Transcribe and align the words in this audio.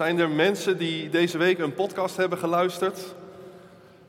Zijn 0.00 0.18
er 0.18 0.30
mensen 0.30 0.78
die 0.78 1.08
deze 1.08 1.38
week 1.38 1.58
een 1.58 1.74
podcast 1.74 2.16
hebben 2.16 2.38
geluisterd? 2.38 3.14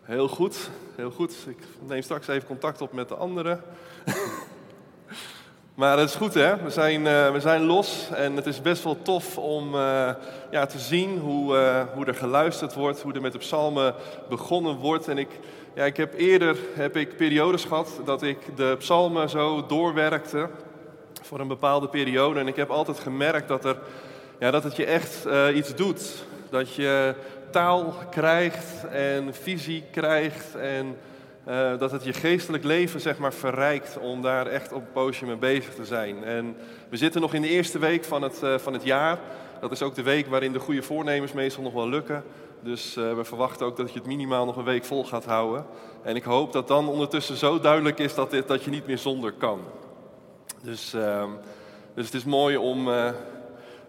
Heel 0.01 0.27
goed, 0.27 0.69
heel 0.95 1.11
goed. 1.11 1.33
Ik 1.47 1.57
neem 1.87 2.01
straks 2.01 2.27
even 2.27 2.47
contact 2.47 2.81
op 2.81 2.93
met 2.93 3.07
de 3.07 3.15
anderen. 3.15 3.63
maar 5.75 5.97
het 5.97 6.09
is 6.09 6.15
goed 6.15 6.33
hè, 6.33 6.63
we 6.63 6.69
zijn, 6.69 7.01
uh, 7.05 7.31
we 7.31 7.39
zijn 7.39 7.63
los 7.63 8.09
en 8.13 8.35
het 8.35 8.45
is 8.45 8.61
best 8.61 8.83
wel 8.83 9.01
tof 9.01 9.37
om 9.37 9.75
uh, 9.75 10.09
ja, 10.51 10.65
te 10.65 10.79
zien 10.79 11.17
hoe, 11.19 11.55
uh, 11.55 11.83
hoe 11.93 12.05
er 12.05 12.15
geluisterd 12.15 12.73
wordt, 12.73 13.01
hoe 13.01 13.13
er 13.13 13.21
met 13.21 13.31
de 13.31 13.37
psalmen 13.37 13.95
begonnen 14.29 14.75
wordt. 14.75 15.07
En 15.07 15.17
ik, 15.17 15.29
ja, 15.73 15.83
ik 15.83 15.97
heb 15.97 16.13
eerder 16.13 16.57
heb 16.73 16.95
ik 16.95 17.17
periodes 17.17 17.65
gehad 17.65 18.01
dat 18.05 18.21
ik 18.21 18.37
de 18.55 18.75
psalmen 18.77 19.29
zo 19.29 19.65
doorwerkte 19.65 20.49
voor 21.21 21.39
een 21.39 21.47
bepaalde 21.47 21.87
periode. 21.87 22.39
En 22.39 22.47
ik 22.47 22.55
heb 22.55 22.69
altijd 22.69 22.99
gemerkt 22.99 23.47
dat, 23.47 23.65
er, 23.65 23.77
ja, 24.41 24.51
dat 24.51 24.63
het 24.63 24.75
je 24.75 24.85
echt 24.85 25.25
uh, 25.27 25.55
iets 25.55 25.75
doet. 25.75 26.25
Dat 26.49 26.75
je 26.75 27.15
taal 27.51 27.93
krijgt 28.09 28.87
en 28.91 29.33
visie 29.33 29.83
krijgt 29.91 30.55
en 30.55 30.97
uh, 31.47 31.77
dat 31.77 31.91
het 31.91 32.03
je 32.03 32.13
geestelijk 32.13 32.63
leven 32.63 33.01
zeg 33.01 33.17
maar 33.17 33.33
verrijkt 33.33 33.97
om 33.97 34.21
daar 34.21 34.47
echt 34.47 34.71
op 34.71 34.81
een 34.81 34.91
poosje 34.91 35.25
mee 35.25 35.35
bezig 35.35 35.73
te 35.73 35.85
zijn. 35.85 36.23
En 36.23 36.55
we 36.89 36.97
zitten 36.97 37.21
nog 37.21 37.33
in 37.33 37.41
de 37.41 37.49
eerste 37.49 37.79
week 37.79 38.03
van 38.03 38.21
het, 38.21 38.41
uh, 38.43 38.57
van 38.57 38.73
het 38.73 38.83
jaar. 38.83 39.19
Dat 39.59 39.71
is 39.71 39.81
ook 39.81 39.95
de 39.95 40.03
week 40.03 40.27
waarin 40.27 40.53
de 40.53 40.59
goede 40.59 40.81
voornemens 40.81 41.31
meestal 41.31 41.63
nog 41.63 41.73
wel 41.73 41.89
lukken. 41.89 42.23
Dus 42.63 42.93
we 42.93 43.23
verwachten 43.23 43.65
ook 43.65 43.77
dat 43.77 43.93
je 43.93 43.99
het 43.99 44.07
minimaal 44.07 44.45
nog 44.45 44.57
een 44.57 44.63
week 44.63 44.85
vol 44.85 45.05
gaat 45.05 45.25
houden. 45.25 45.65
En 46.03 46.15
ik 46.15 46.23
hoop 46.23 46.53
dat 46.53 46.67
dan 46.67 46.87
ondertussen 46.87 47.35
zo 47.35 47.59
duidelijk 47.59 47.99
is 47.99 48.15
dat, 48.15 48.31
dit, 48.31 48.47
dat 48.47 48.63
je 48.63 48.69
niet 48.69 48.87
meer 48.87 48.97
zonder 48.97 49.31
kan. 49.31 49.59
Dus, 50.63 50.93
uh, 50.93 51.23
dus 51.95 52.05
het 52.05 52.13
is 52.13 52.23
mooi 52.23 52.57
om 52.57 52.89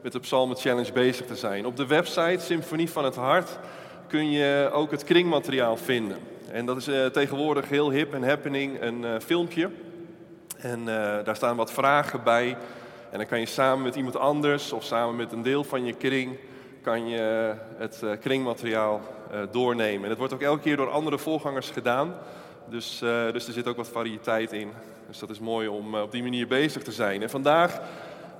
met 0.03 0.13
de 0.13 0.21
Psalmen 0.21 0.57
Challenge 0.57 0.93
bezig 0.93 1.27
te 1.27 1.37
zijn. 1.37 1.67
Op 1.67 1.77
de 1.77 1.87
website 1.87 2.39
Symfonie 2.39 2.91
van 2.91 3.05
het 3.05 3.15
Hart 3.15 3.59
kun 4.07 4.31
je 4.31 4.71
ook 4.73 4.91
het 4.91 5.05
kringmateriaal 5.05 5.77
vinden. 5.77 6.17
En 6.51 6.67
dat 6.67 6.77
is 6.77 6.89
uh, 6.89 7.07
tegenwoordig 7.07 7.69
heel 7.69 7.91
hip 7.91 8.15
en 8.15 8.29
happening, 8.29 8.81
een 8.81 9.21
filmpje. 9.21 9.71
En 10.57 10.85
daar 11.25 11.37
staan 11.37 11.57
wat 11.57 11.73
vragen 11.73 12.23
bij. 12.23 12.57
En 13.11 13.19
dan 13.19 13.27
kan 13.27 13.41
je 13.41 13.47
samen 13.47 13.83
met 13.83 13.95
iemand 13.95 14.17
anders 14.17 14.73
of 14.73 14.85
samen 14.85 15.17
met 15.17 15.33
een 15.33 15.43
deel 15.43 15.65
van 15.65 15.85
je 15.85 15.93
kring 15.93 16.37
kan 16.83 17.09
je 17.09 17.55
het 17.77 18.05
kringmateriaal 18.21 19.01
doornemen. 19.51 20.05
En 20.05 20.09
het 20.09 20.19
wordt 20.19 20.35
ook 20.35 20.43
elke 20.43 20.63
keer 20.63 20.77
door 20.77 20.91
andere 20.91 21.19
voorgangers 21.19 21.71
gedaan. 21.71 22.15
Dus, 22.69 22.99
dus 23.33 23.47
er 23.47 23.53
zit 23.53 23.69
ook 23.69 23.77
wat 23.77 23.89
variëteit 23.89 24.53
in. 24.53 24.71
Dus 25.09 25.19
dat 25.19 25.31
is 25.31 25.39
mooi 25.39 25.69
om 25.69 25.95
op 25.95 26.13
die 26.13 26.23
manier 26.23 26.47
bezig 26.47 26.83
te 26.83 26.93
zijn. 26.93 27.23
En 27.23 27.31
vandaag 27.31 27.81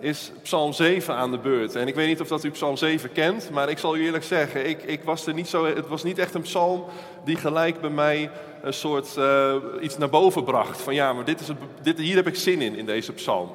is 0.03 0.33
Psalm 0.43 0.73
7 0.73 1.15
aan 1.15 1.31
de 1.31 1.39
beurt. 1.39 1.75
En 1.75 1.87
ik 1.87 1.95
weet 1.95 2.07
niet 2.07 2.21
of 2.21 2.29
dat 2.29 2.45
u 2.45 2.51
Psalm 2.51 2.77
7 2.77 3.13
kent, 3.13 3.51
maar 3.51 3.69
ik 3.69 3.79
zal 3.79 3.97
u 3.97 4.05
eerlijk 4.05 4.25
zeggen, 4.25 4.69
ik, 4.69 4.83
ik 4.83 5.03
was 5.03 5.27
er 5.27 5.35
niet 5.35 5.49
zo, 5.49 5.65
het 5.65 5.89
was 5.89 6.03
niet 6.03 6.19
echt 6.19 6.35
een 6.35 6.43
psalm 6.43 6.85
die 7.25 7.37
gelijk 7.37 7.81
bij 7.81 7.91
mij 7.91 8.31
een 8.63 8.73
soort 8.73 9.15
uh, 9.19 9.55
iets 9.81 9.99
naar 9.99 10.09
boven 10.09 10.45
bracht. 10.45 10.81
Van 10.81 10.95
ja, 10.95 11.13
maar 11.13 11.25
dit 11.25 11.41
is 11.41 11.47
dit, 11.83 11.99
hier 11.99 12.17
heb 12.17 12.27
ik 12.27 12.37
zin 12.37 12.61
in, 12.61 12.77
in 12.77 12.87
deze 12.87 13.13
psalm. 13.13 13.51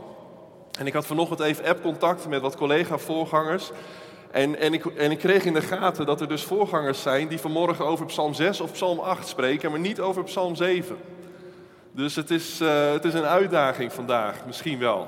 En 0.80 0.88
ik 0.88 0.94
had 0.94 1.06
vanochtend 1.06 1.40
even 1.40 1.66
app-contact 1.66 2.28
met 2.28 2.42
wat 2.42 2.56
collega-voorgangers. 2.56 3.72
En, 4.32 4.60
en, 4.60 4.74
ik, 4.74 4.86
en 4.86 5.12
ik 5.12 5.20
kreeg 5.20 5.46
in 5.46 5.54
de 5.54 5.62
gaten 5.62 6.06
dat 6.06 6.22
er 6.22 6.28
dus 6.28 6.44
voorgangers 6.44 7.02
zijn 7.02 7.28
die 7.28 7.40
vanmorgen 7.40 7.86
over 7.86 8.06
Psalm 8.06 8.34
6 8.34 8.62
of 8.62 8.72
Psalm 8.72 9.00
8 9.00 9.28
spreken, 9.28 9.72
maar 9.72 9.80
niet 9.80 10.00
over 10.00 10.24
Psalm 10.24 10.56
7. 10.56 10.98
Dus 11.92 12.16
het 12.16 12.32
is, 12.32 12.62
uh, 12.62 12.92
het 12.92 13.06
is 13.06 13.14
een 13.14 13.26
uitdaging 13.26 13.94
vandaag, 13.94 14.46
misschien 14.46 14.80
wel. 14.80 15.08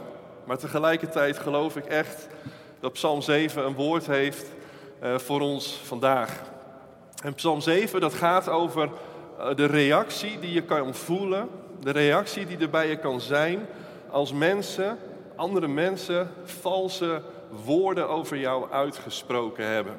Maar 0.50 0.58
tegelijkertijd 0.58 1.38
geloof 1.38 1.75
ik 1.75 1.86
echt 1.86 2.28
dat 2.80 2.94
Psalm 2.94 3.22
7 3.22 3.66
een 3.66 3.73
woord 3.73 4.08
heeft 4.08 4.45
uh, 5.03 5.17
voor 5.17 5.42
ons 5.42 5.81
vandaag. 5.83 6.42
En 7.23 7.33
Psalm 7.33 7.61
7 7.61 8.02
dat 8.02 8.14
gaat 8.14 8.50
over 8.50 8.89
uh, 9.39 9.55
de 9.55 9.66
reactie 9.66 10.39
die 10.39 10.53
je 10.53 10.61
kan 10.61 10.95
voelen, 10.95 11.50
de 11.80 11.92
reactie 11.92 12.45
die 12.45 12.58
er 12.58 12.70
bij 12.70 12.89
je 12.89 12.95
kan 12.98 13.21
zijn 13.21 13.65
als 14.09 14.33
mensen, 14.33 14.98
andere 15.36 15.67
mensen, 15.67 16.32
valse 16.43 17.21
woorden 17.65 18.09
over 18.09 18.38
jou 18.38 18.71
uitgesproken 18.71 19.65
hebben. 19.65 19.93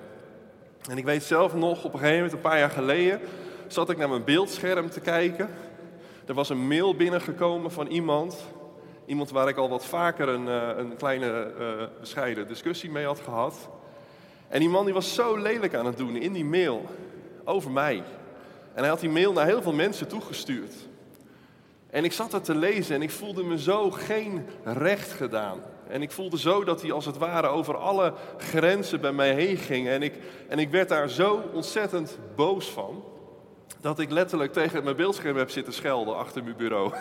En 0.90 0.98
ik 0.98 1.04
weet 1.04 1.22
zelf 1.22 1.54
nog, 1.54 1.84
op 1.84 1.92
een 1.92 1.98
gegeven 1.98 2.16
moment, 2.16 2.32
een 2.32 2.50
paar 2.50 2.58
jaar 2.58 2.70
geleden, 2.70 3.20
zat 3.66 3.90
ik 3.90 3.96
naar 3.96 4.08
mijn 4.08 4.24
beeldscherm 4.24 4.90
te 4.90 5.00
kijken. 5.00 5.50
Er 6.26 6.34
was 6.34 6.48
een 6.48 6.66
mail 6.66 6.94
binnengekomen 6.94 7.70
van 7.70 7.86
iemand, 7.86 8.36
iemand 9.10 9.30
waar 9.30 9.48
ik 9.48 9.56
al 9.56 9.68
wat 9.68 9.84
vaker 9.84 10.28
een, 10.28 10.46
uh, 10.46 10.68
een 10.76 10.96
kleine 10.96 11.52
uh, 11.58 11.66
bescheiden 12.00 12.48
discussie 12.48 12.90
mee 12.90 13.04
had 13.04 13.20
gehad. 13.20 13.68
En 14.48 14.60
die 14.60 14.68
man 14.68 14.84
die 14.84 14.94
was 14.94 15.14
zo 15.14 15.36
lelijk 15.36 15.74
aan 15.74 15.86
het 15.86 15.96
doen 15.96 16.16
in 16.16 16.32
die 16.32 16.44
mail 16.44 16.86
over 17.44 17.70
mij. 17.70 17.96
En 18.74 18.80
hij 18.80 18.88
had 18.88 19.00
die 19.00 19.10
mail 19.10 19.32
naar 19.32 19.46
heel 19.46 19.62
veel 19.62 19.72
mensen 19.72 20.08
toegestuurd. 20.08 20.74
En 21.90 22.04
ik 22.04 22.12
zat 22.12 22.32
het 22.32 22.44
te 22.44 22.54
lezen 22.54 22.94
en 22.94 23.02
ik 23.02 23.10
voelde 23.10 23.44
me 23.44 23.58
zo 23.58 23.90
geen 23.90 24.46
recht 24.64 25.12
gedaan. 25.12 25.58
En 25.88 26.02
ik 26.02 26.10
voelde 26.10 26.38
zo 26.38 26.64
dat 26.64 26.82
hij 26.82 26.92
als 26.92 27.06
het 27.06 27.18
ware 27.18 27.46
over 27.46 27.76
alle 27.76 28.12
grenzen 28.38 29.00
bij 29.00 29.12
mij 29.12 29.34
heen 29.34 29.56
ging. 29.56 29.88
En 29.88 30.02
ik, 30.02 30.14
en 30.48 30.58
ik 30.58 30.70
werd 30.70 30.88
daar 30.88 31.08
zo 31.08 31.42
ontzettend 31.52 32.18
boos 32.36 32.70
van 32.70 33.04
dat 33.80 33.98
ik 33.98 34.10
letterlijk 34.10 34.52
tegen 34.52 34.84
mijn 34.84 34.96
beeldscherm 34.96 35.36
heb 35.36 35.50
zitten 35.50 35.72
schelden 35.72 36.16
achter 36.16 36.42
mijn 36.42 36.56
bureau. 36.56 36.92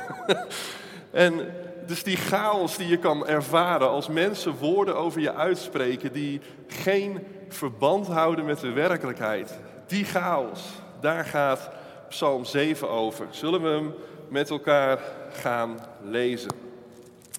en 1.12 1.52
dus 1.90 2.04
die 2.04 2.18
chaos 2.18 2.78
die 2.78 2.88
je 2.88 2.98
kan 2.98 3.28
ervaren 3.28 3.90
als 3.90 4.08
mensen 4.08 4.56
woorden 4.56 4.96
over 4.96 5.22
je 5.22 5.34
uitspreken 5.34 6.12
die 6.12 6.42
geen 6.68 7.28
verband 7.48 8.08
houden 8.08 8.46
met 8.46 8.60
de 8.60 8.72
werkelijkheid. 8.72 9.60
Die 9.88 10.06
chaos, 10.06 10.62
daar 11.00 11.26
gaat 11.26 11.70
Psalm 12.10 12.46
7 12.46 12.90
over. 12.90 13.28
Zullen 13.30 13.62
we 13.62 13.70
hem 13.70 13.94
met 14.28 14.50
elkaar 14.50 15.00
gaan 15.32 15.80
lezen? 16.04 16.52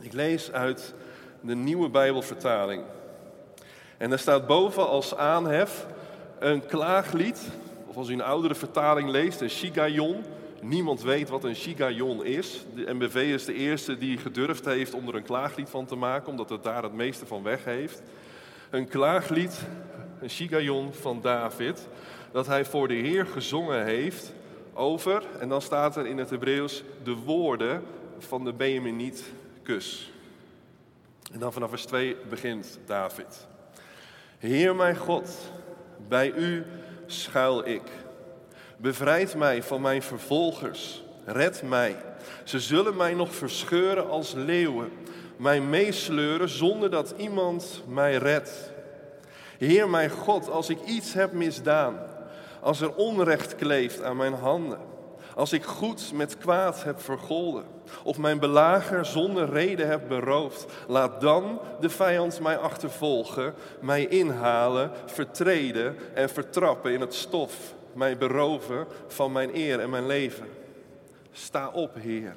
Ik 0.03 0.13
lees 0.13 0.53
uit 0.53 0.95
de 1.41 1.55
nieuwe 1.55 1.89
Bijbelvertaling. 1.89 2.83
En 3.97 4.09
daar 4.11 4.19
staat 4.19 4.47
boven 4.47 4.89
als 4.89 5.17
aanhef 5.17 5.87
een 6.39 6.67
klaaglied 6.67 7.41
of 7.87 7.97
als 7.97 8.09
u 8.09 8.13
een 8.13 8.23
oudere 8.23 8.55
vertaling 8.55 9.11
leest, 9.11 9.41
een 9.41 9.51
shigayon. 9.51 10.25
Niemand 10.61 11.03
weet 11.03 11.29
wat 11.29 11.45
een 11.45 11.57
shigayon 11.57 12.25
is. 12.25 12.65
De 12.75 12.95
MBV 12.95 13.15
is 13.15 13.45
de 13.45 13.55
eerste 13.55 13.99
die 13.99 14.19
gedurfd 14.19 14.65
heeft 14.65 14.95
om 14.95 15.09
er 15.09 15.15
een 15.15 15.23
klaaglied 15.23 15.69
van 15.69 15.87
te 15.87 15.97
maken, 15.97 16.31
omdat 16.31 16.51
het 16.51 16.63
daar 16.63 16.83
het 16.83 16.93
meeste 16.93 17.27
van 17.27 17.43
weg 17.43 17.65
heeft. 17.65 18.03
Een 18.71 18.89
klaaglied, 18.89 19.61
een 20.21 20.31
shigayon 20.31 20.95
van 20.95 21.21
David, 21.23 21.89
dat 22.33 22.47
hij 22.47 22.65
voor 22.65 22.89
de 22.89 22.95
Heer 22.95 23.27
gezongen 23.27 23.85
heeft 23.85 24.33
over, 24.73 25.23
en 25.39 25.49
dan 25.49 25.63
staat 25.63 25.97
er 25.97 26.07
in 26.07 26.19
het 26.19 26.31
Hebreeuws, 26.31 26.83
de 27.03 27.15
woorden 27.15 27.83
van 28.19 28.45
de 28.45 28.53
Benjaminiet 28.53 29.25
kus. 29.63 30.13
En 31.33 31.39
dan 31.39 31.53
vanaf 31.53 31.69
vers 31.69 31.85
2 31.85 32.17
begint 32.29 32.79
David. 32.87 33.47
Heer 34.39 34.77
mijn 34.77 34.97
God, 34.97 35.53
bij 36.09 36.33
u 36.33 36.65
schuil 37.07 37.67
ik. 37.67 37.83
Bevrijd 38.81 39.35
mij 39.35 39.63
van 39.63 39.81
mijn 39.81 40.03
vervolgers. 40.03 41.03
Red 41.25 41.63
mij. 41.63 41.97
Ze 42.45 42.61
zullen 42.61 42.97
mij 42.97 43.15
nog 43.15 43.35
verscheuren 43.35 44.09
als 44.09 44.33
leeuwen, 44.33 44.93
mij 45.37 45.61
meesleuren 45.61 46.49
zonder 46.49 46.91
dat 46.91 47.15
iemand 47.17 47.83
mij 47.89 48.17
redt. 48.17 48.73
Heer 49.59 49.89
mijn 49.89 50.11
God, 50.11 50.51
als 50.51 50.69
ik 50.69 50.79
iets 50.85 51.13
heb 51.13 51.33
misdaan, 51.33 51.99
als 52.61 52.81
er 52.81 52.95
onrecht 52.95 53.55
kleeft 53.55 54.03
aan 54.03 54.17
mijn 54.17 54.35
handen, 54.35 54.79
als 55.35 55.53
ik 55.53 55.65
goed 55.65 56.13
met 56.15 56.39
kwaad 56.39 56.85
heb 56.85 57.01
vergolden, 57.01 57.65
of 58.05 58.19
mijn 58.19 58.39
belager 58.39 59.05
zonder 59.05 59.51
reden 59.51 59.89
heb 59.89 60.09
beroofd, 60.09 60.67
laat 60.89 61.21
dan 61.21 61.61
de 61.81 61.91
vijand 61.91 62.41
mij 62.41 62.59
achtervolgen, 62.59 63.55
mij 63.81 64.07
inhalen, 64.07 64.91
vertreden 65.07 65.97
en 66.15 66.29
vertrappen 66.29 66.93
in 66.93 67.01
het 67.01 67.15
stof, 67.15 67.75
mij 67.95 68.17
beroven 68.17 68.87
van 69.07 69.33
mijn 69.33 69.51
eer 69.55 69.81
en 69.81 69.91
mijn 69.91 70.07
leven. 70.07 70.47
Sta 71.33 71.69
op, 71.69 71.95
Heer. 71.95 72.37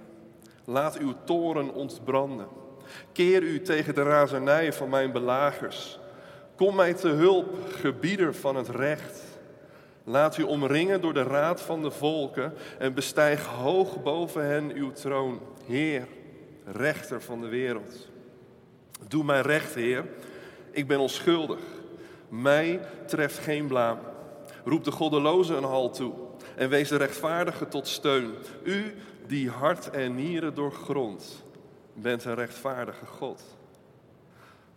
Laat 0.65 0.97
uw 0.97 1.13
toren 1.23 1.73
ontbranden. 1.73 2.47
Keer 3.11 3.41
u 3.41 3.61
tegen 3.61 3.95
de 3.95 4.03
razernij 4.03 4.73
van 4.73 4.89
mijn 4.89 5.11
belagers. 5.11 5.99
Kom 6.55 6.75
mij 6.75 6.93
te 6.93 7.07
hulp, 7.07 7.57
gebieder 7.69 8.35
van 8.35 8.55
het 8.55 8.69
recht. 8.69 9.21
Laat 10.03 10.37
u 10.37 10.43
omringen 10.43 11.01
door 11.01 11.13
de 11.13 11.23
raad 11.23 11.61
van 11.61 11.81
de 11.81 11.91
volken 11.91 12.53
en 12.79 12.93
bestijg 12.93 13.45
hoog 13.45 14.03
boven 14.03 14.45
hen 14.45 14.71
uw 14.73 14.91
troon. 14.91 15.39
Heer, 15.65 16.07
rechter 16.65 17.21
van 17.21 17.41
de 17.41 17.47
wereld. 17.47 18.07
Doe 19.07 19.23
mij 19.23 19.41
recht, 19.41 19.75
Heer. 19.75 20.05
Ik 20.71 20.87
ben 20.87 20.99
onschuldig. 20.99 21.59
Mij 22.29 22.79
treft 23.05 23.37
geen 23.37 23.67
blaam. 23.67 23.99
Roep 24.65 24.83
de 24.83 24.91
goddeloze 24.91 25.55
een 25.55 25.63
hal 25.63 25.89
toe 25.89 26.13
en 26.55 26.69
wees 26.69 26.89
de 26.89 26.97
rechtvaardige 26.97 27.67
tot 27.67 27.87
steun. 27.87 28.35
U 28.63 28.95
die 29.27 29.49
hart 29.49 29.89
en 29.89 30.15
nieren 30.15 30.55
doorgrondt, 30.55 31.43
bent 31.93 32.25
een 32.25 32.35
rechtvaardige 32.35 33.05
God. 33.05 33.41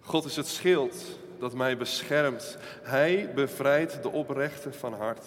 God 0.01 0.25
is 0.25 0.37
het 0.37 0.47
schild 0.47 0.95
dat 1.39 1.55
mij 1.55 1.77
beschermt. 1.77 2.59
Hij 2.83 3.33
bevrijdt 3.35 4.03
de 4.03 4.11
oprechte 4.11 4.73
van 4.73 4.95
hart. 4.95 5.25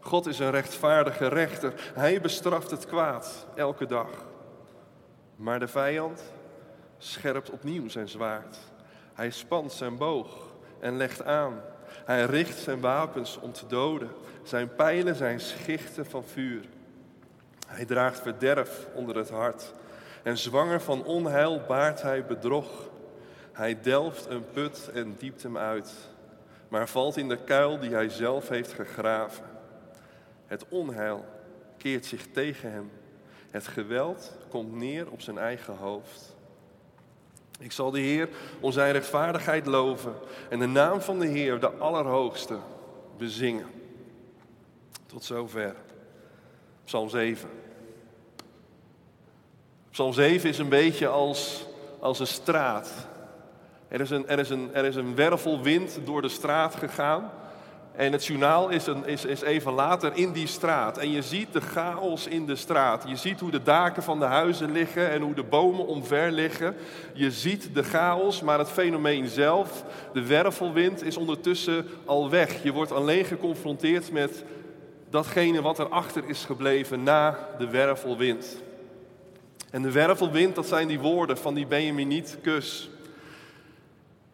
God 0.00 0.26
is 0.26 0.38
een 0.38 0.50
rechtvaardige 0.50 1.28
rechter. 1.28 1.90
Hij 1.94 2.20
bestraft 2.20 2.70
het 2.70 2.86
kwaad 2.86 3.46
elke 3.54 3.86
dag. 3.86 4.08
Maar 5.36 5.58
de 5.58 5.68
vijand 5.68 6.22
scherpt 6.98 7.50
opnieuw 7.50 7.88
zijn 7.88 8.08
zwaard. 8.08 8.56
Hij 9.14 9.30
spant 9.30 9.72
zijn 9.72 9.96
boog 9.96 10.28
en 10.80 10.96
legt 10.96 11.24
aan. 11.24 11.60
Hij 12.04 12.24
richt 12.24 12.58
zijn 12.58 12.80
wapens 12.80 13.38
om 13.40 13.52
te 13.52 13.66
doden. 13.66 14.10
Zijn 14.42 14.74
pijlen 14.74 15.14
zijn 15.14 15.40
schichten 15.40 16.06
van 16.06 16.24
vuur. 16.24 16.64
Hij 17.66 17.84
draagt 17.84 18.20
verderf 18.20 18.86
onder 18.94 19.16
het 19.16 19.30
hart. 19.30 19.72
En 20.22 20.38
zwanger 20.38 20.80
van 20.80 21.04
onheil 21.04 21.62
baart 21.68 22.02
hij 22.02 22.24
bedrog. 22.24 22.88
Hij 23.52 23.80
delft 23.80 24.26
een 24.26 24.44
put 24.52 24.90
en 24.94 25.14
diept 25.18 25.42
hem 25.42 25.56
uit, 25.56 25.92
maar 26.68 26.88
valt 26.88 27.16
in 27.16 27.28
de 27.28 27.36
kuil 27.44 27.78
die 27.78 27.90
hij 27.90 28.08
zelf 28.08 28.48
heeft 28.48 28.72
gegraven. 28.72 29.44
Het 30.46 30.64
onheil 30.68 31.24
keert 31.76 32.06
zich 32.06 32.26
tegen 32.32 32.72
hem. 32.72 32.90
Het 33.50 33.66
geweld 33.66 34.32
komt 34.48 34.72
neer 34.72 35.10
op 35.10 35.20
zijn 35.20 35.38
eigen 35.38 35.76
hoofd. 35.76 36.36
Ik 37.60 37.72
zal 37.72 37.90
de 37.90 38.00
Heer 38.00 38.28
om 38.60 38.72
zijn 38.72 38.92
rechtvaardigheid 38.92 39.66
loven 39.66 40.14
en 40.48 40.58
de 40.58 40.66
naam 40.66 41.00
van 41.00 41.18
de 41.18 41.26
Heer, 41.26 41.60
de 41.60 41.70
Allerhoogste, 41.70 42.58
bezingen. 43.18 43.66
Tot 45.06 45.24
zover. 45.24 45.74
Psalm 46.84 47.08
7. 47.08 47.48
Psalm 49.90 50.12
7 50.12 50.48
is 50.48 50.58
een 50.58 50.68
beetje 50.68 51.08
als, 51.08 51.66
als 51.98 52.18
een 52.18 52.26
straat. 52.26 52.92
Er 53.88 54.00
is, 54.00 54.10
een, 54.10 54.28
er, 54.28 54.38
is 54.38 54.50
een, 54.50 54.74
er 54.74 54.84
is 54.84 54.96
een 54.96 55.14
wervelwind 55.14 55.98
door 56.04 56.22
de 56.22 56.28
straat 56.28 56.74
gegaan. 56.74 57.30
En 57.96 58.12
het 58.12 58.26
journaal 58.26 58.68
is, 58.68 58.86
een, 58.86 59.06
is, 59.06 59.24
is 59.24 59.40
even 59.40 59.72
later 59.72 60.12
in 60.14 60.32
die 60.32 60.46
straat. 60.46 60.98
En 60.98 61.10
je 61.10 61.22
ziet 61.22 61.52
de 61.52 61.60
chaos 61.60 62.26
in 62.26 62.46
de 62.46 62.56
straat. 62.56 63.04
Je 63.06 63.16
ziet 63.16 63.40
hoe 63.40 63.50
de 63.50 63.62
daken 63.62 64.02
van 64.02 64.18
de 64.18 64.24
huizen 64.24 64.72
liggen 64.72 65.10
en 65.10 65.22
hoe 65.22 65.34
de 65.34 65.42
bomen 65.42 65.86
omver 65.86 66.32
liggen. 66.32 66.76
Je 67.14 67.30
ziet 67.30 67.74
de 67.74 67.82
chaos, 67.82 68.40
maar 68.40 68.58
het 68.58 68.70
fenomeen 68.70 69.28
zelf, 69.28 69.84
de 70.12 70.26
wervelwind, 70.26 71.04
is 71.04 71.16
ondertussen 71.16 71.86
al 72.04 72.30
weg. 72.30 72.62
Je 72.62 72.72
wordt 72.72 72.92
alleen 72.92 73.24
geconfronteerd 73.24 74.12
met 74.12 74.44
datgene 75.10 75.62
wat 75.62 75.78
erachter 75.78 76.28
is 76.28 76.44
gebleven 76.44 77.02
na 77.02 77.48
de 77.58 77.68
wervelwind. 77.68 78.56
En 79.70 79.82
de 79.82 79.92
wervelwind, 79.92 80.54
dat 80.54 80.66
zijn 80.66 80.88
die 80.88 81.00
woorden 81.00 81.38
van 81.38 81.54
die 81.54 81.66
Benjaminiet 81.66 82.38
kus. 82.42 82.90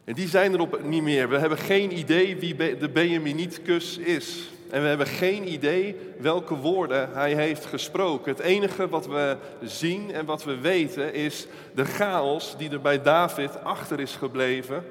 En 0.06 0.14
die 0.14 0.29
zijn 0.29 0.58
er 0.58 0.69
niet 0.82 1.03
meer. 1.03 1.29
We 1.29 1.38
hebben 1.38 1.58
geen 1.58 1.99
idee 1.99 2.37
wie 2.37 2.56
de 2.79 2.88
Benjaminietkus 2.88 3.99
is. 3.99 4.50
En 4.70 4.82
we 4.82 4.88
hebben 4.88 5.06
geen 5.06 5.53
idee 5.53 5.97
welke 6.19 6.55
woorden 6.55 7.12
hij 7.12 7.35
heeft 7.35 7.64
gesproken. 7.64 8.32
Het 8.32 8.41
enige 8.41 8.88
wat 8.88 9.06
we 9.06 9.37
zien 9.62 10.12
en 10.12 10.25
wat 10.25 10.44
we 10.44 10.61
weten 10.61 11.14
is 11.14 11.47
de 11.75 11.85
chaos 11.85 12.55
die 12.58 12.70
er 12.70 12.81
bij 12.81 13.03
David 13.03 13.64
achter 13.64 14.00
is 14.00 14.17
gebleven 14.17 14.85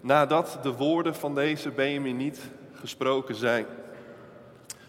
nadat 0.00 0.58
de 0.62 0.72
woorden 0.72 1.14
van 1.14 1.34
deze 1.34 1.70
Benjaminiet 1.70 2.40
gesproken 2.74 3.34
zijn. 3.34 3.66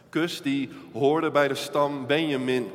Kus 0.10 0.42
die 0.42 0.69
hoorde 0.94 1.31
bij 1.31 1.48
de 1.48 1.56
stam 1.56 2.07
Benjamin. 2.07 2.71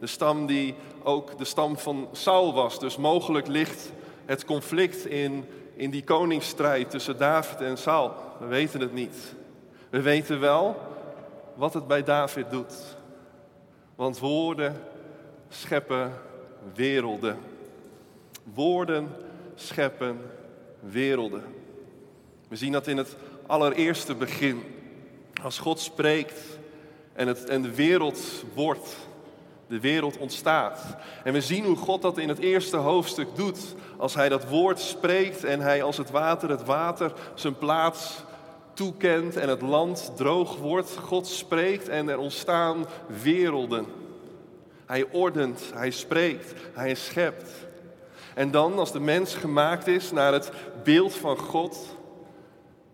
De 0.00 0.06
stam 0.06 0.46
die 0.46 0.74
ook 1.02 1.38
de 1.38 1.44
stam 1.44 1.78
van 1.78 2.08
Saul 2.12 2.54
was. 2.54 2.80
Dus 2.80 2.96
mogelijk 2.96 3.46
ligt 3.46 3.92
het 4.24 4.44
conflict 4.44 5.06
in 5.06 5.44
in 5.74 5.90
die 5.90 6.04
koningsstrijd 6.04 6.90
tussen 6.90 7.18
David 7.18 7.60
en 7.60 7.78
Saul? 7.78 8.12
We 8.38 8.46
weten 8.46 8.80
het 8.80 8.92
niet. 8.92 9.34
We 9.90 10.00
weten 10.00 10.40
wel 10.40 10.76
wat 11.54 11.74
het 11.74 11.86
bij 11.86 12.02
David 12.02 12.50
doet. 12.50 12.96
Want 13.94 14.18
woorden 14.18 14.76
scheppen 15.48 16.12
werelden. 16.74 17.38
Woorden 18.54 19.08
scheppen 19.54 20.20
werelden. 20.80 21.44
We 22.48 22.56
zien 22.56 22.72
dat 22.72 22.86
in 22.86 22.96
het 22.96 23.16
allereerste 23.46 24.14
begin. 24.14 24.62
Als 25.42 25.58
God 25.58 25.80
spreekt 25.80 26.40
en, 27.12 27.26
het, 27.26 27.44
en 27.44 27.62
de 27.62 27.74
wereld 27.74 28.44
wordt, 28.54 28.96
de 29.72 29.80
wereld 29.80 30.18
ontstaat. 30.18 30.96
En 31.24 31.32
we 31.32 31.40
zien 31.40 31.64
hoe 31.64 31.76
God 31.76 32.02
dat 32.02 32.18
in 32.18 32.28
het 32.28 32.38
eerste 32.38 32.76
hoofdstuk 32.76 33.28
doet. 33.34 33.58
Als 33.96 34.14
hij 34.14 34.28
dat 34.28 34.48
woord 34.48 34.80
spreekt 34.80 35.44
en 35.44 35.60
hij 35.60 35.82
als 35.82 35.96
het 35.96 36.10
water 36.10 36.50
het 36.50 36.64
water 36.64 37.12
zijn 37.34 37.58
plaats 37.58 38.22
toekent 38.74 39.36
en 39.36 39.48
het 39.48 39.62
land 39.62 40.12
droog 40.16 40.56
wordt. 40.56 40.96
God 40.96 41.26
spreekt 41.26 41.88
en 41.88 42.08
er 42.08 42.18
ontstaan 42.18 42.86
werelden. 43.22 43.86
Hij 44.86 45.06
ordent, 45.10 45.70
hij 45.74 45.90
spreekt, 45.90 46.54
hij 46.72 46.94
schept. 46.94 47.50
En 48.34 48.50
dan, 48.50 48.78
als 48.78 48.92
de 48.92 49.00
mens 49.00 49.34
gemaakt 49.34 49.86
is 49.86 50.10
naar 50.10 50.32
het 50.32 50.50
beeld 50.84 51.14
van 51.14 51.36
God, 51.36 51.96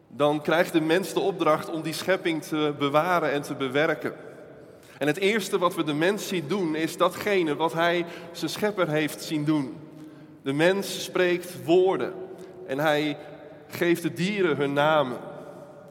dan 0.09 0.43
krijgt 0.43 0.73
de 0.73 0.81
mens 0.81 1.13
de 1.13 1.21
opdracht 1.21 1.71
om 1.71 1.83
die 1.83 1.93
schepping 1.93 2.43
te 2.43 2.75
bewaren 2.79 3.33
en 3.33 3.43
te 3.43 3.55
bewerken. 3.55 4.28
En 4.99 5.07
het 5.07 5.17
eerste 5.17 5.59
wat 5.59 5.75
we 5.75 5.85
de 5.85 5.95
mens 5.95 6.29
zien 6.29 6.45
doen, 6.49 6.75
is 6.75 6.97
datgene 6.97 7.57
wat 7.57 7.73
hij 7.73 8.05
zijn 8.33 8.51
schepper 8.51 8.89
heeft 8.89 9.23
zien 9.23 9.45
doen. 9.45 9.77
De 10.43 10.53
mens 10.53 11.05
spreekt 11.05 11.65
woorden 11.65 12.13
en 12.67 12.79
hij 12.79 13.17
geeft 13.69 14.03
de 14.03 14.13
dieren 14.13 14.57
hun 14.57 14.73
namen. 14.73 15.19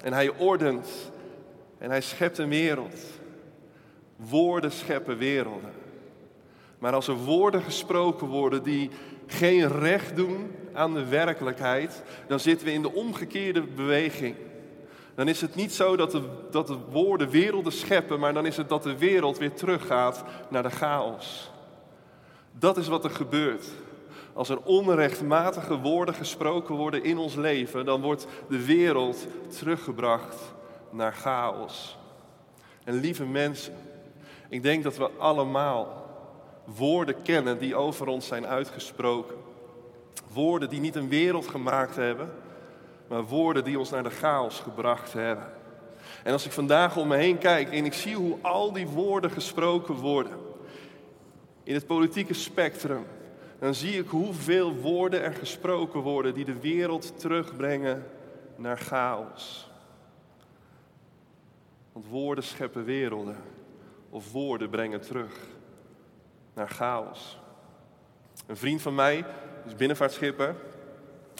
En 0.03 0.13
hij 0.13 0.29
ordent 0.37 1.11
en 1.77 1.89
hij 1.89 2.01
schept 2.01 2.37
een 2.37 2.49
wereld. 2.49 2.95
Woorden 4.15 4.71
scheppen 4.71 5.17
werelden. 5.17 5.71
Maar 6.79 6.93
als 6.93 7.07
er 7.07 7.15
woorden 7.15 7.61
gesproken 7.61 8.27
worden 8.27 8.63
die 8.63 8.89
geen 9.27 9.67
recht 9.67 10.15
doen 10.15 10.51
aan 10.73 10.93
de 10.93 11.05
werkelijkheid, 11.05 12.03
dan 12.27 12.39
zitten 12.39 12.67
we 12.67 12.73
in 12.73 12.81
de 12.81 12.93
omgekeerde 12.93 13.61
beweging 13.61 14.35
dan 15.17 15.27
is 15.27 15.41
het 15.41 15.55
niet 15.55 15.73
zo 15.73 15.95
dat 15.95 16.11
de, 16.11 16.21
dat 16.51 16.67
de 16.67 16.77
woorden 16.89 17.29
werelden 17.29 17.71
scheppen, 17.71 18.19
maar 18.19 18.33
dan 18.33 18.45
is 18.45 18.57
het 18.57 18.69
dat 18.69 18.83
de 18.83 18.97
wereld 18.97 19.37
weer 19.37 19.53
teruggaat 19.53 20.23
naar 20.49 20.63
de 20.63 20.69
chaos. 20.69 21.51
Dat 22.51 22.77
is 22.77 22.87
wat 22.87 23.03
er 23.03 23.09
gebeurt. 23.09 23.67
Als 24.33 24.49
er 24.49 24.61
onrechtmatige 24.63 25.79
woorden 25.79 26.13
gesproken 26.13 26.75
worden 26.75 27.03
in 27.03 27.17
ons 27.17 27.35
leven, 27.35 27.85
dan 27.85 28.01
wordt 28.01 28.27
de 28.49 28.65
wereld 28.65 29.27
teruggebracht 29.57 30.35
naar 30.89 31.13
chaos. 31.13 31.97
En 32.83 32.99
lieve 32.99 33.25
mensen, 33.25 33.73
ik 34.49 34.63
denk 34.63 34.83
dat 34.83 34.97
we 34.97 35.09
allemaal 35.17 36.05
woorden 36.63 37.21
kennen 37.21 37.59
die 37.59 37.75
over 37.75 38.07
ons 38.07 38.27
zijn 38.27 38.47
uitgesproken. 38.47 39.35
Woorden 40.33 40.69
die 40.69 40.79
niet 40.79 40.95
een 40.95 41.09
wereld 41.09 41.47
gemaakt 41.47 41.95
hebben, 41.95 42.29
maar 43.07 43.23
woorden 43.23 43.63
die 43.63 43.79
ons 43.79 43.89
naar 43.89 44.03
de 44.03 44.09
chaos 44.09 44.59
gebracht 44.59 45.13
hebben. 45.13 45.45
En 46.23 46.33
als 46.33 46.45
ik 46.45 46.51
vandaag 46.51 46.97
om 46.97 47.07
me 47.07 47.15
heen 47.15 47.37
kijk 47.37 47.71
en 47.71 47.85
ik 47.85 47.93
zie 47.93 48.15
hoe 48.15 48.37
al 48.41 48.73
die 48.73 48.87
woorden 48.87 49.31
gesproken 49.31 49.95
worden 49.95 50.37
in 51.63 51.73
het 51.73 51.87
politieke 51.87 52.33
spectrum, 52.33 53.05
dan 53.59 53.75
zie 53.75 53.99
ik 53.99 54.07
hoeveel 54.07 54.75
woorden 54.75 55.23
er 55.23 55.33
gesproken 55.33 55.99
worden 55.99 56.33
die 56.33 56.45
de 56.45 56.59
wereld 56.59 57.19
terugbrengen 57.19 58.05
naar 58.55 58.77
chaos. 58.77 59.71
Want 61.91 62.07
woorden 62.07 62.43
scheppen 62.43 62.83
werelden 62.83 63.37
of 64.09 64.31
woorden 64.31 64.69
brengen 64.69 65.01
terug 65.01 65.33
naar 66.53 66.69
chaos. 66.69 67.39
Een 68.47 68.57
vriend 68.57 68.81
van 68.81 68.95
mij 68.95 69.25
is 69.65 69.75
binnenvaartschipper 69.75 70.55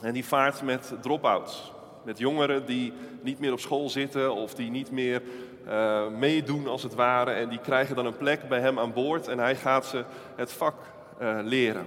en 0.04 0.14
die 0.14 0.26
vaart 0.26 0.62
met 0.62 0.94
drop-outs. 1.02 1.72
Met 2.04 2.18
jongeren 2.18 2.66
die 2.66 2.94
niet 3.22 3.40
meer 3.40 3.52
op 3.52 3.60
school 3.60 3.90
zitten 3.90 4.34
of 4.34 4.54
die 4.54 4.70
niet 4.70 4.92
meer 4.92 5.22
uh, 5.68 6.08
meedoen 6.08 6.68
als 6.68 6.84
het 6.84 6.96
ware. 6.96 7.32
En 7.32 7.50
die 7.50 7.60
krijgen 7.60 7.96
dan 7.96 8.06
een 8.06 8.18
plek 8.18 8.48
bij 8.50 8.60
hem 8.60 8.80
aan 8.80 8.94
boord 8.94 9.28
en 9.28 9.38
hij 9.38 9.56
gaat 9.56 9.86
ze 9.86 10.04
het 10.36 10.52
vak 10.52 10.76
uh, 11.22 11.40
leren. 11.44 11.86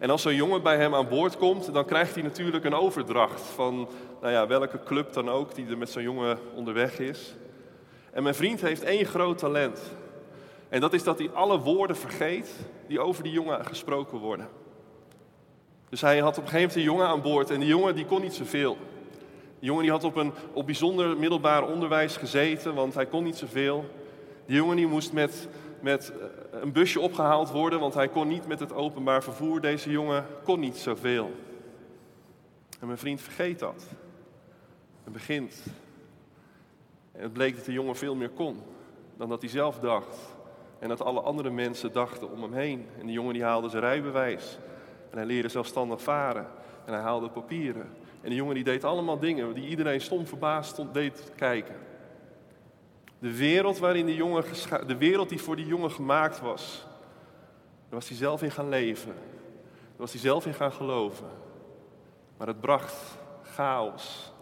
En 0.00 0.10
als 0.10 0.22
zo'n 0.22 0.34
jongen 0.34 0.62
bij 0.62 0.76
hem 0.76 0.94
aan 0.94 1.08
boord 1.08 1.36
komt, 1.36 1.74
dan 1.74 1.84
krijgt 1.84 2.14
hij 2.14 2.22
natuurlijk 2.22 2.64
een 2.64 2.74
overdracht 2.74 3.40
van 3.40 3.88
nou 4.20 4.32
ja, 4.32 4.46
welke 4.46 4.82
club 4.84 5.12
dan 5.12 5.30
ook 5.30 5.54
die 5.54 5.68
er 5.68 5.78
met 5.78 5.90
zo'n 5.90 6.02
jongen 6.02 6.38
onderweg 6.54 6.98
is. 6.98 7.34
En 8.12 8.22
mijn 8.22 8.34
vriend 8.34 8.60
heeft 8.60 8.82
één 8.82 9.04
groot 9.04 9.38
talent. 9.38 9.80
En 10.68 10.80
dat 10.80 10.92
is 10.92 11.02
dat 11.02 11.18
hij 11.18 11.30
alle 11.30 11.58
woorden 11.58 11.96
vergeet 11.96 12.50
die 12.88 13.00
over 13.00 13.22
die 13.22 13.32
jongen 13.32 13.64
gesproken 13.64 14.18
worden. 14.18 14.48
Dus 15.88 16.00
hij 16.00 16.18
had 16.18 16.38
op 16.38 16.44
een 16.44 16.50
gegeven 16.50 16.68
moment 16.68 16.76
een 16.76 16.82
jongen 16.82 17.06
aan 17.06 17.22
boord 17.22 17.50
en 17.50 17.60
die 17.60 17.68
jongen 17.68 17.94
die 17.94 18.06
kon 18.06 18.20
niet 18.20 18.34
zoveel. 18.34 18.76
Die 19.58 19.68
jongen 19.68 19.82
die 19.82 19.92
had 19.92 20.04
op 20.04 20.16
een 20.16 20.32
op 20.52 20.66
bijzonder 20.66 21.16
middelbaar 21.16 21.68
onderwijs 21.68 22.16
gezeten, 22.16 22.74
want 22.74 22.94
hij 22.94 23.06
kon 23.06 23.24
niet 23.24 23.36
zoveel. 23.36 23.84
Die 24.46 24.56
jongen 24.56 24.76
die 24.76 24.86
moest 24.86 25.12
met, 25.12 25.48
met 25.80 26.12
eh, 26.12 26.60
een 26.60 26.72
busje 26.72 27.00
opgehaald 27.00 27.50
worden, 27.50 27.80
want 27.80 27.94
hij 27.94 28.08
kon 28.08 28.28
niet 28.28 28.46
met 28.46 28.60
het 28.60 28.72
openbaar 28.72 29.22
vervoer. 29.22 29.60
Deze 29.60 29.90
jongen 29.90 30.26
kon 30.42 30.60
niet 30.60 30.76
zoveel. 30.76 31.30
En 32.80 32.86
mijn 32.86 32.98
vriend 32.98 33.20
vergeet 33.20 33.58
dat. 33.58 33.84
En 35.04 35.12
begint. 35.12 35.62
En 37.12 37.22
het 37.22 37.32
bleek 37.32 37.56
dat 37.56 37.64
de 37.64 37.72
jongen 37.72 37.96
veel 37.96 38.14
meer 38.14 38.30
kon 38.30 38.62
dan 39.16 39.28
dat 39.28 39.40
hij 39.40 39.50
zelf 39.50 39.78
dacht. 39.78 40.16
En 40.78 40.88
dat 40.88 41.02
alle 41.02 41.20
andere 41.20 41.50
mensen 41.50 41.92
dachten 41.92 42.30
om 42.30 42.42
hem 42.42 42.52
heen. 42.52 42.86
En 42.98 43.06
die 43.06 43.14
jongen 43.14 43.32
die 43.32 43.42
haalde 43.42 43.68
zijn 43.68 43.82
rijbewijs. 43.82 44.58
En 45.16 45.22
hij 45.22 45.30
leerde 45.30 45.48
zelfstandig 45.48 46.02
varen. 46.02 46.46
En 46.84 46.92
hij 46.92 47.02
haalde 47.02 47.28
papieren. 47.28 47.88
En 48.20 48.28
die 48.28 48.34
jongen 48.34 48.54
die 48.54 48.64
deed 48.64 48.84
allemaal 48.84 49.18
dingen 49.18 49.54
die 49.54 49.68
iedereen 49.68 50.00
stom 50.00 50.26
verbaasd 50.26 50.70
stond, 50.70 50.94
deed 50.94 51.32
kijken. 51.36 51.74
De 53.18 53.36
wereld 53.36 53.78
waarin 53.78 54.06
die 54.06 54.16
jongen, 54.16 54.44
de 54.86 54.96
wereld 54.96 55.28
die 55.28 55.40
voor 55.40 55.56
die 55.56 55.66
jongen 55.66 55.90
gemaakt 55.90 56.40
was, 56.40 56.86
daar 57.88 57.98
was 57.98 58.08
hij 58.08 58.16
zelf 58.16 58.42
in 58.42 58.50
gaan 58.50 58.68
leven. 58.68 59.14
Daar 59.14 59.96
was 59.96 60.12
hij 60.12 60.20
zelf 60.20 60.46
in 60.46 60.54
gaan 60.54 60.72
geloven. 60.72 61.28
Maar 62.36 62.46
het 62.46 62.60
bracht 62.60 63.18
chaos. 63.42 64.32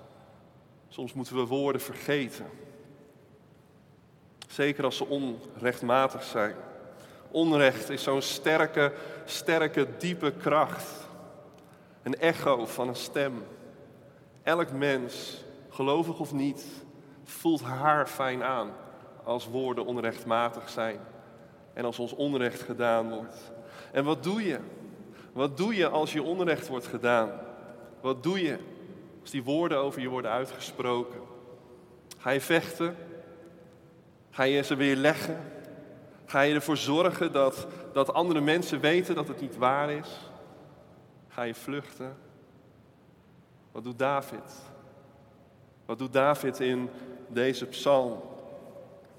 Soms 0.89 1.13
moeten 1.13 1.37
we 1.37 1.47
woorden 1.47 1.81
vergeten. 1.81 2.47
Zeker 4.49 4.85
als 4.85 4.97
ze 4.97 5.07
onrechtmatig 5.07 6.23
zijn. 6.23 6.55
Onrecht 7.35 7.91
is 7.91 8.03
zo'n 8.03 8.23
sterke, 8.23 8.93
sterke, 9.25 9.87
diepe 9.99 10.33
kracht. 10.33 11.09
Een 12.03 12.19
echo 12.19 12.67
van 12.67 12.89
een 12.89 12.97
stem. 12.97 13.45
Elk 14.43 14.73
mens, 14.73 15.45
gelovig 15.69 16.19
of 16.19 16.33
niet, 16.33 16.65
voelt 17.25 17.63
haar 17.63 18.07
fijn 18.07 18.43
aan 18.43 18.71
als 19.25 19.47
woorden 19.47 19.87
onrechtmatig 19.87 20.69
zijn. 20.69 21.01
En 21.73 21.85
als 21.85 21.99
ons 21.99 22.13
onrecht 22.13 22.61
gedaan 22.61 23.11
wordt. 23.11 23.53
En 23.93 24.05
wat 24.05 24.23
doe 24.23 24.45
je? 24.45 24.59
Wat 25.33 25.57
doe 25.57 25.75
je 25.75 25.89
als 25.89 26.13
je 26.13 26.23
onrecht 26.23 26.69
wordt 26.69 26.87
gedaan? 26.87 27.31
Wat 28.01 28.23
doe 28.23 28.43
je 28.43 28.59
als 29.21 29.31
die 29.31 29.45
woorden 29.45 29.79
over 29.79 30.01
je 30.01 30.09
worden 30.09 30.31
uitgesproken? 30.31 31.21
Ga 32.19 32.31
je 32.31 32.41
vechten? 32.41 32.97
Ga 34.31 34.43
je 34.43 34.63
ze 34.63 34.77
weer 34.77 34.97
leggen? 34.97 35.54
Ga 36.27 36.41
je 36.41 36.55
ervoor 36.55 36.77
zorgen 36.77 37.33
dat, 37.33 37.67
dat 37.93 38.13
andere 38.13 38.41
mensen 38.41 38.81
weten 38.81 39.15
dat 39.15 39.29
het 39.29 39.41
niet 39.41 39.57
waar 39.57 39.91
is? 39.91 40.31
Ga 41.29 41.43
je 41.43 41.55
vluchten? 41.55 42.17
Wat 43.73 43.85
doet 43.85 43.99
David? 43.99 44.63
Wat 45.87 45.99
doet 45.99 46.13
David 46.13 46.61
in 46.61 46.91
deze 47.29 47.67
psalm? 47.67 48.23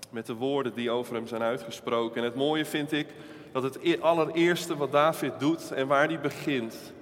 Met 0.10 0.26
de 0.26 0.34
woorden 0.34 0.74
die 0.74 0.92
over 0.92 1.16
hem 1.16 1.28
zijn 1.28 1.42
uitgesproken. 1.42 2.18
En 2.18 2.24
het 2.24 2.36
mooie 2.36 2.66
vind 2.66 2.92
ik 2.92 3.08
dat 3.52 3.64
het 3.64 3.78
e-, 3.82 4.00
allereerste 4.00 4.78
wat 4.78 4.92
David 4.92 5.40
doet 5.40 5.72
en 5.72 5.88
waar 5.88 6.08
hij 6.08 6.20
begint, 6.20 6.94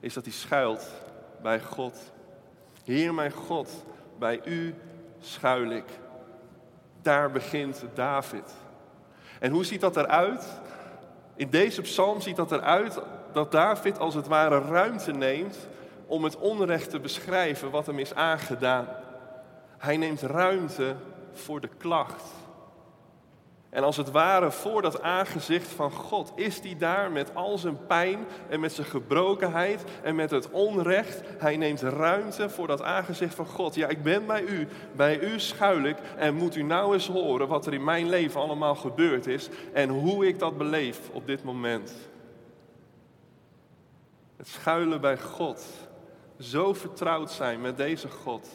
is 0.00 0.14
dat 0.14 0.24
hij 0.24 0.32
schuilt 0.32 0.90
bij 1.42 1.60
God. 1.60 2.12
Heer 2.84 3.14
mijn 3.14 3.32
God, 3.32 3.84
bij 4.18 4.40
u 4.44 4.74
schuil 5.20 5.70
ik. 5.70 5.84
Daar 7.02 7.30
begint 7.30 7.84
David. 7.94 8.54
En 9.38 9.52
hoe 9.52 9.64
ziet 9.64 9.80
dat 9.80 9.96
eruit? 9.96 10.46
In 11.36 11.50
deze 11.50 11.82
psalm 11.82 12.20
ziet 12.20 12.36
dat 12.36 12.52
eruit 12.52 13.00
dat 13.32 13.52
David 13.52 13.98
als 13.98 14.14
het 14.14 14.26
ware 14.26 14.60
ruimte 14.60 15.12
neemt 15.12 15.56
om 16.06 16.24
het 16.24 16.36
onrecht 16.36 16.90
te 16.90 17.00
beschrijven 17.00 17.70
wat 17.70 17.86
hem 17.86 17.98
is 17.98 18.14
aangedaan. 18.14 18.86
Hij 19.78 19.96
neemt 19.96 20.22
ruimte 20.22 20.94
voor 21.32 21.60
de 21.60 21.70
klacht. 21.78 22.22
En 23.76 23.82
als 23.82 23.96
het 23.96 24.10
ware 24.10 24.50
voor 24.50 24.82
dat 24.82 25.02
aangezicht 25.02 25.68
van 25.68 25.90
God 25.90 26.32
is 26.34 26.60
hij 26.60 26.76
daar 26.78 27.10
met 27.10 27.34
al 27.34 27.58
zijn 27.58 27.86
pijn 27.86 28.26
en 28.48 28.60
met 28.60 28.72
zijn 28.72 28.86
gebrokenheid 28.86 29.84
en 30.02 30.14
met 30.14 30.30
het 30.30 30.50
onrecht. 30.50 31.22
Hij 31.38 31.56
neemt 31.56 31.82
ruimte 31.82 32.48
voor 32.50 32.66
dat 32.66 32.82
aangezicht 32.82 33.34
van 33.34 33.46
God. 33.46 33.74
Ja, 33.74 33.88
ik 33.88 34.02
ben 34.02 34.26
bij 34.26 34.42
u, 34.42 34.68
bij 34.92 35.20
u 35.20 35.40
schuil 35.40 35.84
ik 35.84 35.96
en 36.16 36.34
moet 36.34 36.56
u 36.56 36.62
nou 36.62 36.94
eens 36.94 37.06
horen 37.06 37.48
wat 37.48 37.66
er 37.66 37.74
in 37.74 37.84
mijn 37.84 38.08
leven 38.08 38.40
allemaal 38.40 38.74
gebeurd 38.74 39.26
is 39.26 39.48
en 39.72 39.88
hoe 39.88 40.26
ik 40.26 40.38
dat 40.38 40.58
beleef 40.58 41.00
op 41.12 41.26
dit 41.26 41.44
moment. 41.44 41.94
Het 44.36 44.48
schuilen 44.48 45.00
bij 45.00 45.18
God. 45.18 45.66
Zo 46.38 46.74
vertrouwd 46.74 47.30
zijn 47.30 47.60
met 47.60 47.76
deze 47.76 48.08
God. 48.08 48.48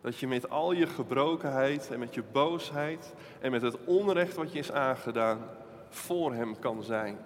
Dat 0.00 0.18
je 0.18 0.26
met 0.26 0.50
al 0.50 0.72
je 0.72 0.86
gebrokenheid 0.86 1.90
en 1.90 1.98
met 1.98 2.14
je 2.14 2.22
boosheid 2.32 3.14
en 3.40 3.50
met 3.50 3.62
het 3.62 3.84
onrecht 3.84 4.34
wat 4.34 4.52
je 4.52 4.58
is 4.58 4.72
aangedaan 4.72 5.40
voor 5.88 6.34
Hem 6.34 6.58
kan 6.58 6.82
zijn. 6.82 7.18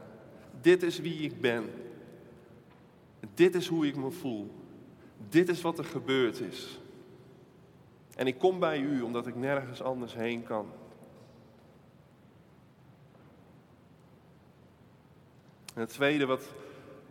Dit 0.60 0.82
is 0.82 0.98
wie 0.98 1.20
ik 1.20 1.40
ben. 1.40 1.70
Dit 3.34 3.54
is 3.54 3.66
hoe 3.66 3.86
ik 3.86 3.96
me 3.96 4.10
voel. 4.10 4.50
Dit 5.28 5.48
is 5.48 5.60
wat 5.60 5.78
er 5.78 5.84
gebeurd 5.84 6.40
is. 6.40 6.80
En 8.16 8.26
ik 8.26 8.38
kom 8.38 8.58
bij 8.58 8.78
u 8.78 9.02
omdat 9.02 9.26
ik 9.26 9.36
nergens 9.36 9.82
anders 9.82 10.14
heen 10.14 10.42
kan. 10.42 10.66
En 15.74 15.80
het 15.80 15.88
tweede 15.88 16.26
wat 16.26 16.48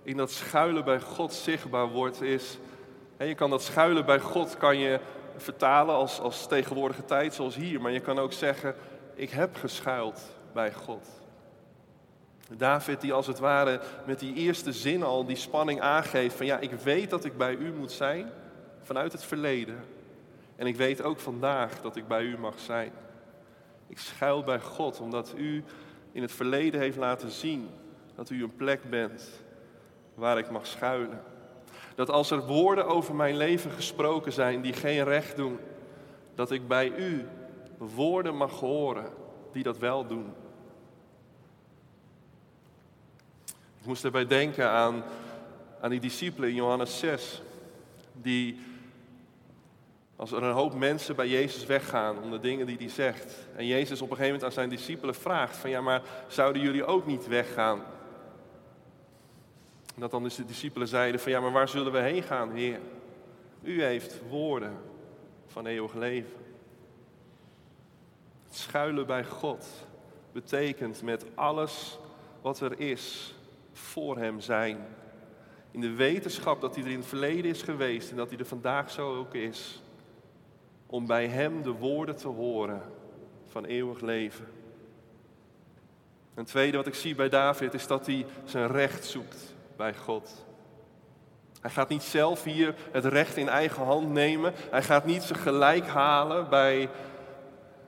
in 0.04 0.18
dat 0.18 0.32
schuilen 0.32 0.86
bij 0.86 1.00
God 1.00 1.34
zichtbaar 1.34 1.88
wordt 1.88 2.22
is, 2.22 2.58
en 3.18 3.28
je 3.28 3.36
kan 3.36 3.50
dat 3.50 3.64
schuilen 3.64 4.06
bij 4.06 4.20
God 4.20 4.58
kan 4.58 4.78
je 4.78 5.00
vertalen 5.40 5.96
als, 5.96 6.20
als 6.20 6.48
tegenwoordige 6.48 7.06
tijd 7.06 7.34
zoals 7.34 7.56
hier, 7.56 7.82
maar 7.82 7.92
je 7.92 8.00
kan 8.00 8.20
ook 8.20 8.34
zeggen, 8.34 8.76
ik 9.16 9.30
heb 9.30 9.56
geschuild 9.56 10.22
bij 10.54 10.74
God. 10.74 11.08
David 12.58 13.02
die 13.02 13.14
als 13.14 13.28
het 13.28 13.40
ware 13.40 13.80
met 14.06 14.20
die 14.20 14.34
eerste 14.34 14.74
zin 14.74 15.04
al 15.04 15.26
die 15.26 15.36
spanning 15.36 15.82
aangeeft 15.82 16.36
van 16.36 16.46
ja, 16.46 16.58
ik 16.60 16.72
weet 16.72 17.10
dat 17.10 17.26
ik 17.26 17.38
bij 17.38 17.56
u 17.56 17.74
moet 17.74 17.92
zijn 17.92 18.32
vanuit 18.82 19.12
het 19.12 19.24
verleden. 19.24 19.84
En 20.56 20.68
ik 20.68 20.76
weet 20.76 21.02
ook 21.02 21.20
vandaag 21.20 21.82
dat 21.82 21.96
ik 21.96 22.08
bij 22.08 22.24
u 22.24 22.38
mag 22.38 22.60
zijn. 22.60 22.92
Ik 23.88 23.98
schuil 24.00 24.44
bij 24.44 24.60
God 24.60 25.00
omdat 25.00 25.34
u 25.38 25.64
in 26.12 26.22
het 26.22 26.32
verleden 26.32 26.80
heeft 26.80 26.98
laten 26.98 27.32
zien 27.32 27.70
dat 28.16 28.30
u 28.30 28.44
een 28.44 28.56
plek 28.56 28.90
bent 28.90 29.30
waar 30.14 30.38
ik 30.38 30.50
mag 30.50 30.68
schuilen. 30.68 31.22
Dat 32.00 32.10
als 32.10 32.32
er 32.32 32.46
woorden 32.46 32.88
over 32.88 33.16
mijn 33.16 33.38
leven 33.38 33.72
gesproken 33.72 34.32
zijn 34.32 34.62
die 34.62 34.74
geen 34.74 35.04
recht 35.04 35.36
doen, 35.36 35.60
dat 36.36 36.52
ik 36.52 36.68
bij 36.68 36.92
u 36.98 37.28
woorden 37.78 38.36
mag 38.36 38.52
horen 38.52 39.06
die 39.52 39.64
dat 39.64 39.78
wel 39.78 40.08
doen. 40.08 40.34
Ik 43.80 43.86
moest 43.86 44.04
erbij 44.04 44.26
denken 44.26 44.70
aan, 44.70 45.04
aan 45.82 45.90
die 45.90 46.00
discipelen 46.00 46.50
in 46.50 46.56
Johannes 46.56 47.00
6, 47.00 47.42
die 48.14 48.60
als 50.16 50.32
er 50.32 50.44
een 50.44 50.54
hoop 50.54 50.74
mensen 50.74 51.16
bij 51.16 51.28
Jezus 51.28 51.66
weggaan 51.66 52.22
om 52.22 52.32
de 52.32 52.40
dingen 52.40 52.66
die 52.66 52.78
hij 52.78 52.90
zegt, 52.90 53.36
en 53.56 53.66
Jezus 53.66 54.02
op 54.02 54.10
een 54.10 54.16
gegeven 54.16 54.26
moment 54.26 54.44
aan 54.44 54.52
zijn 54.52 54.70
discipelen 54.70 55.16
vraagt 55.16 55.58
van 55.58 55.70
ja, 55.70 55.82
maar 55.82 56.02
zouden 56.28 56.62
jullie 56.62 56.86
ook 56.86 57.06
niet 57.06 57.28
weggaan? 57.28 57.82
Dat 60.00 60.12
dan 60.12 60.24
de 60.24 60.46
discipelen 60.46 60.88
zeiden 60.88 61.22
van 61.22 61.32
ja, 61.32 61.40
maar 61.40 61.52
waar 61.52 61.70
zullen 61.70 61.92
we 61.92 62.00
heen 62.00 62.24
gaan, 62.24 62.52
Heer? 62.52 62.80
U 63.62 63.84
heeft 63.84 64.22
woorden 64.30 64.78
van 65.48 65.66
eeuwig 65.66 65.94
leven. 65.94 66.38
Schuilen 68.50 69.08
bij 69.08 69.26
God 69.26 69.66
betekent 70.32 71.02
met 71.02 71.26
alles 71.36 72.00
wat 72.42 72.60
er 72.60 72.80
is 72.80 73.36
voor 73.74 74.18
Hem 74.18 74.40
zijn. 74.40 74.78
In 75.72 75.82
de 75.82 75.94
wetenschap 75.94 76.62
dat 76.62 76.76
hij 76.76 76.84
er 76.84 76.92
in 76.92 76.98
het 76.98 77.08
verleden 77.08 77.52
is 77.52 77.62
geweest 77.62 78.12
en 78.12 78.18
dat 78.18 78.30
hij 78.30 78.40
er 78.40 78.46
vandaag 78.46 78.92
zo 78.92 79.18
ook 79.18 79.34
is. 79.34 79.82
Om 80.86 81.06
bij 81.06 81.28
Hem 81.28 81.62
de 81.62 81.72
woorden 81.72 82.16
te 82.16 82.28
horen 82.28 82.82
van 83.48 83.66
eeuwig 83.66 84.02
leven. 84.02 84.48
Een 86.36 86.46
tweede 86.46 86.78
wat 86.78 86.88
ik 86.88 86.96
zie 86.96 87.16
bij 87.16 87.30
David 87.30 87.74
is 87.74 87.88
dat 87.88 88.06
hij 88.06 88.26
zijn 88.46 88.68
recht 88.68 89.06
zoekt 89.06 89.58
bij 89.80 89.94
God. 89.96 90.46
Hij 91.62 91.72
gaat 91.72 91.90
niet 91.90 92.04
zelf 92.04 92.44
hier 92.44 92.76
het 92.92 93.06
recht 93.06 93.38
in 93.38 93.50
eigen 93.50 93.84
hand 93.84 94.10
nemen. 94.10 94.54
Hij 94.72 94.84
gaat 94.84 95.06
niet 95.06 95.24
zijn 95.24 95.40
gelijk 95.40 95.88
halen 95.88 96.50
bij, 96.50 96.90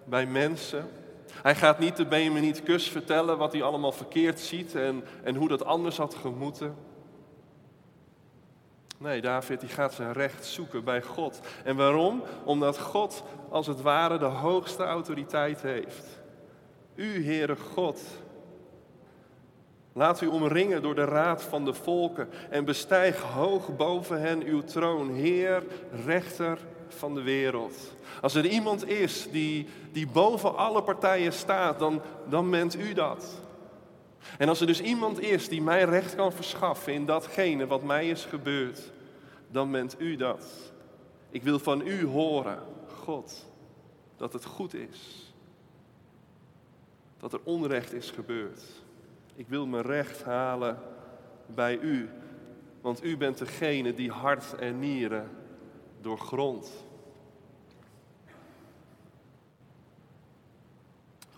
bij 0.04 0.26
mensen. 0.26 0.90
Hij 1.32 1.56
gaat 1.56 1.80
niet 1.80 1.96
de 1.96 2.06
Benjamin 2.06 2.64
Kus 2.64 2.90
vertellen 2.90 3.38
wat 3.38 3.52
hij 3.52 3.64
allemaal 3.64 3.92
verkeerd 3.92 4.40
ziet 4.40 4.76
en, 4.76 5.04
en 5.24 5.36
hoe 5.36 5.48
dat 5.48 5.66
anders 5.66 5.98
had 5.98 6.16
gemoeten. 6.16 6.76
Nee, 8.98 9.22
David 9.22 9.60
die 9.60 9.70
gaat 9.70 9.94
zijn 9.94 10.14
recht 10.14 10.46
zoeken 10.46 10.84
bij 10.84 11.02
God. 11.02 11.40
En 11.64 11.76
waarom? 11.76 12.24
Omdat 12.44 12.80
God 12.80 13.24
als 13.50 13.68
het 13.68 13.82
ware 13.82 14.18
de 14.18 14.26
hoogste 14.26 14.84
autoriteit 14.84 15.62
heeft. 15.62 16.20
U, 16.96 17.26
Heere 17.26 17.56
God, 17.56 18.02
Laat 19.94 20.22
u 20.22 20.28
omringen 20.28 20.82
door 20.82 20.96
de 20.96 21.04
raad 21.04 21.44
van 21.44 21.66
de 21.66 21.74
volken 21.74 22.30
en 22.50 22.66
bestijg 22.66 23.22
hoog 23.22 23.76
boven 23.76 24.22
hen 24.22 24.44
uw 24.44 24.64
troon, 24.64 25.10
Heer, 25.10 25.64
rechter 26.06 26.60
van 26.88 27.16
de 27.16 27.22
wereld. 27.22 27.96
Als 28.22 28.36
er 28.36 28.46
iemand 28.46 28.88
is 28.88 29.28
die, 29.32 29.68
die 29.92 30.08
boven 30.08 30.56
alle 30.56 30.84
partijen 30.84 31.34
staat, 31.34 31.80
dan, 31.80 32.02
dan 32.30 32.50
bent 32.50 32.76
u 32.76 32.94
dat. 32.94 33.42
En 34.38 34.50
als 34.50 34.62
er 34.62 34.68
dus 34.68 34.82
iemand 34.82 35.20
is 35.20 35.48
die 35.48 35.62
mij 35.62 35.84
recht 35.84 36.16
kan 36.16 36.34
verschaffen 36.34 36.94
in 36.94 37.06
datgene 37.06 37.68
wat 37.68 37.84
mij 37.84 38.10
is 38.10 38.26
gebeurd, 38.26 38.92
dan 39.48 39.72
bent 39.72 39.96
u 39.98 40.16
dat. 40.16 40.46
Ik 41.30 41.44
wil 41.44 41.60
van 41.60 41.88
u 41.88 42.06
horen, 42.06 42.60
God, 43.04 43.46
dat 44.18 44.34
het 44.34 44.46
goed 44.46 44.74
is. 44.74 45.34
Dat 47.18 47.34
er 47.34 47.40
onrecht 47.44 47.94
is 47.94 48.10
gebeurd. 48.10 48.64
Ik 49.36 49.48
wil 49.48 49.68
mijn 49.68 49.84
recht 49.84 50.24
halen 50.24 50.80
bij 51.46 51.80
u, 51.80 52.10
want 52.82 53.04
u 53.04 53.18
bent 53.18 53.38
degene 53.38 53.94
die 53.94 54.12
hart 54.12 54.54
en 54.54 54.80
nieren 54.80 55.30
doorgrondt. 56.02 56.90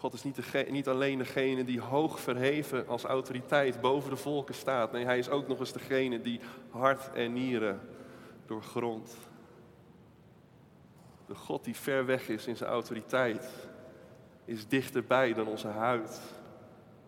God 0.04 0.14
is 0.14 0.24
niet, 0.24 0.70
niet, 0.70 0.88
alleen 0.88 1.18
degene 1.18 1.64
die 1.64 1.82
hoog 1.82 2.20
verheven 2.20 2.88
als 2.88 3.04
autoriteit 3.04 3.82
boven 3.82 4.10
de 4.10 4.16
volken 4.16 4.56
staat. 4.56 4.92
Nee, 4.92 5.06
hij 5.06 5.18
is 5.18 5.30
ook 5.30 5.48
nog 5.48 5.60
eens 5.60 5.74
degene 5.74 6.22
die 6.22 6.40
hart 6.70 7.12
en 7.14 7.34
nieren 7.34 7.82
doorgrondt. 8.46 9.18
De 11.26 11.36
God 11.36 11.64
die 11.64 11.76
ver 11.76 12.06
weg 12.06 12.30
is 12.30 12.48
in 12.48 12.58
zijn 12.58 12.70
autoriteit, 12.70 13.50
is 14.46 14.68
dichterbij 14.68 15.34
dan 15.34 15.48
onze 15.48 15.68
huid. 15.68 16.22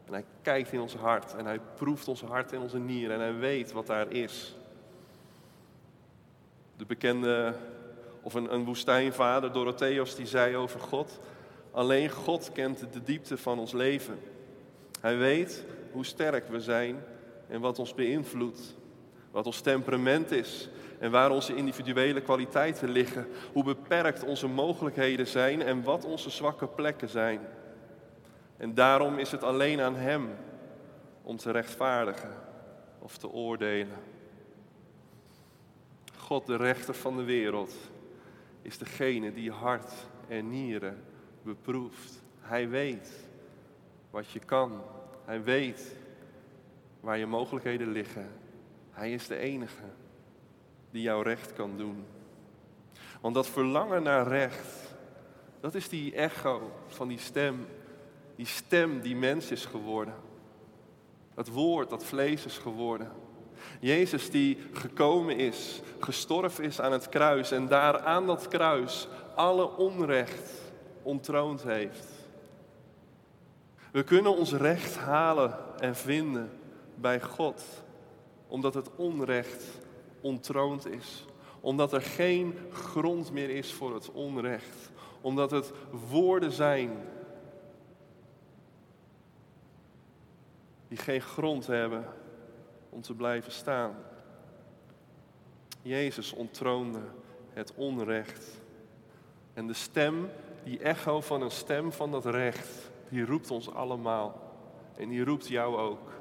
En 0.05 0.13
hij 0.13 0.23
kijkt 0.41 0.71
in 0.71 0.79
ons 0.81 0.95
hart 0.95 1.35
en 1.35 1.45
hij 1.45 1.59
proeft 1.75 2.07
ons 2.07 2.21
hart 2.21 2.51
en 2.51 2.59
onze 2.59 2.77
nieren 2.77 3.15
en 3.15 3.21
hij 3.21 3.35
weet 3.35 3.71
wat 3.71 3.87
daar 3.87 4.11
is. 4.11 4.55
De 6.77 6.85
bekende, 6.85 7.55
of 8.21 8.33
een, 8.33 8.53
een 8.53 8.65
woestijnvader, 8.65 9.51
Dorotheus, 9.51 10.15
die 10.15 10.27
zei 10.27 10.55
over 10.55 10.79
God, 10.79 11.19
alleen 11.71 12.09
God 12.09 12.51
kent 12.51 12.79
de 12.93 13.03
diepte 13.03 13.37
van 13.37 13.59
ons 13.59 13.71
leven. 13.71 14.19
Hij 15.01 15.17
weet 15.17 15.63
hoe 15.91 16.05
sterk 16.05 16.47
we 16.47 16.59
zijn 16.59 17.03
en 17.47 17.61
wat 17.61 17.79
ons 17.79 17.93
beïnvloedt, 17.93 18.75
wat 19.31 19.45
ons 19.45 19.61
temperament 19.61 20.31
is 20.31 20.69
en 20.99 21.11
waar 21.11 21.31
onze 21.31 21.55
individuele 21.55 22.21
kwaliteiten 22.21 22.89
liggen, 22.89 23.27
hoe 23.53 23.63
beperkt 23.63 24.23
onze 24.23 24.47
mogelijkheden 24.47 25.27
zijn 25.27 25.61
en 25.61 25.83
wat 25.83 26.05
onze 26.05 26.29
zwakke 26.29 26.67
plekken 26.67 27.09
zijn. 27.09 27.39
En 28.57 28.73
daarom 28.73 29.17
is 29.17 29.31
het 29.31 29.43
alleen 29.43 29.81
aan 29.81 29.95
Hem 29.95 30.29
om 31.21 31.37
te 31.37 31.51
rechtvaardigen 31.51 32.31
of 32.99 33.17
te 33.17 33.29
oordelen. 33.29 33.97
God, 36.17 36.45
de 36.45 36.55
rechter 36.55 36.93
van 36.93 37.17
de 37.17 37.23
wereld, 37.23 37.73
is 38.61 38.77
degene 38.77 39.33
die 39.33 39.51
hart 39.51 39.91
en 40.27 40.49
nieren 40.49 41.03
beproeft. 41.41 42.21
Hij 42.39 42.69
weet 42.69 43.09
wat 44.09 44.31
je 44.31 44.39
kan. 44.39 44.81
Hij 45.25 45.43
weet 45.43 45.95
waar 46.99 47.17
je 47.17 47.25
mogelijkheden 47.25 47.91
liggen. 47.91 48.31
Hij 48.91 49.13
is 49.13 49.27
de 49.27 49.37
enige 49.37 49.83
die 50.91 51.01
jouw 51.01 51.21
recht 51.21 51.53
kan 51.53 51.77
doen. 51.77 52.05
Want 53.21 53.35
dat 53.35 53.47
verlangen 53.47 54.03
naar 54.03 54.27
recht, 54.27 54.95
dat 55.59 55.75
is 55.75 55.89
die 55.89 56.15
echo 56.15 56.71
van 56.87 57.07
die 57.07 57.19
stem. 57.19 57.65
Die 58.35 58.45
stem 58.45 59.01
die 59.01 59.15
mens 59.15 59.51
is 59.51 59.65
geworden. 59.65 60.13
Het 61.35 61.47
woord 61.47 61.89
dat 61.89 62.03
vlees 62.03 62.45
is 62.45 62.57
geworden. 62.57 63.11
Jezus 63.79 64.29
die 64.29 64.57
gekomen 64.71 65.37
is, 65.37 65.81
gestorven 65.99 66.63
is 66.63 66.81
aan 66.81 66.91
het 66.91 67.09
kruis 67.09 67.51
en 67.51 67.67
daar 67.67 67.99
aan 67.99 68.25
dat 68.25 68.47
kruis 68.47 69.07
alle 69.35 69.77
onrecht 69.77 70.51
ontroond 71.01 71.63
heeft. 71.63 72.07
We 73.91 74.03
kunnen 74.03 74.37
ons 74.37 74.53
recht 74.53 74.97
halen 74.97 75.55
en 75.79 75.95
vinden 75.95 76.51
bij 76.95 77.21
God, 77.21 77.63
omdat 78.47 78.73
het 78.73 78.89
onrecht 78.95 79.63
ontroond 80.21 80.87
is. 80.87 81.25
Omdat 81.59 81.93
er 81.93 82.01
geen 82.01 82.57
grond 82.71 83.31
meer 83.31 83.49
is 83.49 83.73
voor 83.73 83.93
het 83.93 84.11
onrecht. 84.11 84.91
Omdat 85.21 85.51
het 85.51 85.71
woorden 86.09 86.51
zijn 86.51 86.91
die 90.95 91.03
geen 91.03 91.21
grond 91.21 91.67
hebben 91.67 92.05
om 92.89 93.01
te 93.01 93.13
blijven 93.13 93.51
staan. 93.51 93.95
Jezus 95.81 96.33
ontroonde 96.33 96.99
het 97.53 97.73
onrecht. 97.75 98.61
En 99.53 99.67
de 99.67 99.73
stem, 99.73 100.29
die 100.63 100.79
echo 100.79 101.21
van 101.21 101.41
een 101.41 101.51
stem 101.51 101.91
van 101.91 102.11
dat 102.11 102.25
recht, 102.25 102.91
die 103.09 103.25
roept 103.25 103.51
ons 103.51 103.73
allemaal. 103.73 104.53
En 104.97 105.09
die 105.09 105.23
roept 105.23 105.47
jou 105.47 105.77
ook. 105.77 106.11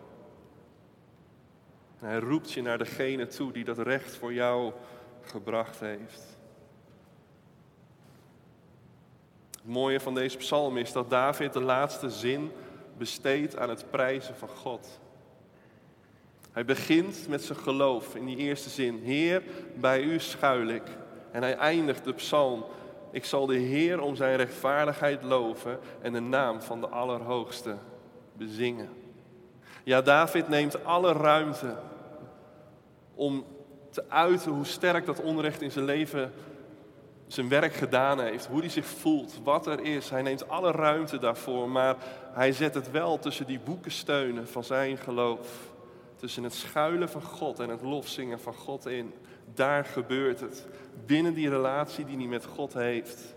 En 2.01 2.09
hij 2.09 2.19
roept 2.19 2.53
je 2.53 2.63
naar 2.63 2.79
degene 2.79 3.27
toe 3.27 3.53
die 3.53 3.65
dat 3.65 3.79
recht 3.79 4.17
voor 4.17 4.33
jou 4.33 4.73
gebracht 5.21 5.81
heeft. 5.81 6.39
Het 9.51 9.73
mooie 9.73 10.01
van 10.01 10.15
deze 10.15 10.37
psalm 10.37 10.77
is 10.77 10.93
dat 10.93 11.11
David 11.11 11.53
de 11.53 11.63
laatste 11.63 12.11
zin 12.11 12.51
besteedt 12.99 13.57
aan 13.57 13.69
het 13.69 13.91
prijzen 13.91 14.37
van 14.37 14.49
God. 14.49 15.01
Hij 16.53 16.65
begint 16.65 17.29
met 17.29 17.45
zijn 17.45 17.59
geloof 17.59 18.15
in 18.15 18.27
die 18.27 18.37
eerste 18.37 18.69
zin. 18.69 19.01
Heer, 19.03 19.43
bij 19.75 20.03
u 20.03 20.21
schuil 20.21 20.67
ik. 20.67 20.83
En 21.31 21.43
hij 21.43 21.57
eindigt 21.57 22.05
de 22.05 22.13
psalm. 22.13 22.65
Ik 23.11 23.25
zal 23.25 23.47
de 23.47 23.57
Heer 23.57 24.01
om 24.01 24.17
zijn 24.17 24.37
rechtvaardigheid 24.37 25.23
loven 25.23 25.79
en 26.01 26.13
de 26.13 26.21
naam 26.21 26.63
van 26.63 26.81
de 26.81 26.89
Allerhoogste 26.89 27.77
bezingen. 28.33 28.89
Ja, 29.85 30.03
David 30.03 30.49
neemt 30.49 30.85
alle 30.85 31.13
ruimte 31.13 31.77
om 33.15 33.45
te 33.91 34.05
uiten 34.09 34.53
hoe 34.53 34.65
sterk 34.65 35.07
dat 35.07 35.21
onrecht 35.21 35.63
in 35.63 35.71
zijn 35.71 35.85
leven 35.85 36.33
zijn 37.27 37.49
werk 37.49 37.75
gedaan 37.75 38.21
heeft, 38.21 38.47
hoe 38.47 38.61
hij 38.61 38.69
zich 38.69 38.87
voelt, 38.87 39.41
wat 39.43 39.67
er 39.67 39.81
is. 39.81 40.11
Hij 40.11 40.23
neemt 40.23 40.49
alle 40.49 40.71
ruimte 40.71 41.19
daarvoor, 41.19 41.69
maar 41.69 41.97
hij 42.33 42.53
zet 42.53 42.75
het 42.75 42.91
wel 42.91 43.19
tussen 43.19 43.47
die 43.47 43.61
boekensteunen 43.61 44.49
van 44.49 44.65
zijn 44.65 44.97
geloof. 44.97 45.73
Tussen 46.17 46.43
het 46.43 46.55
schuilen 46.55 47.09
van 47.09 47.23
God 47.23 47.61
en 47.61 47.69
het 47.69 47.83
lofzingen 47.83 48.41
van 48.41 48.55
God 48.55 48.87
in. 48.87 49.13
Daar 49.55 49.85
gebeurt 49.85 50.41
het. 50.41 50.67
Binnen 51.07 51.35
die 51.35 51.49
relatie 51.49 52.05
die 52.05 52.17
hij 52.17 52.27
met 52.27 52.45
God 52.45 52.75
heeft. 52.75 53.35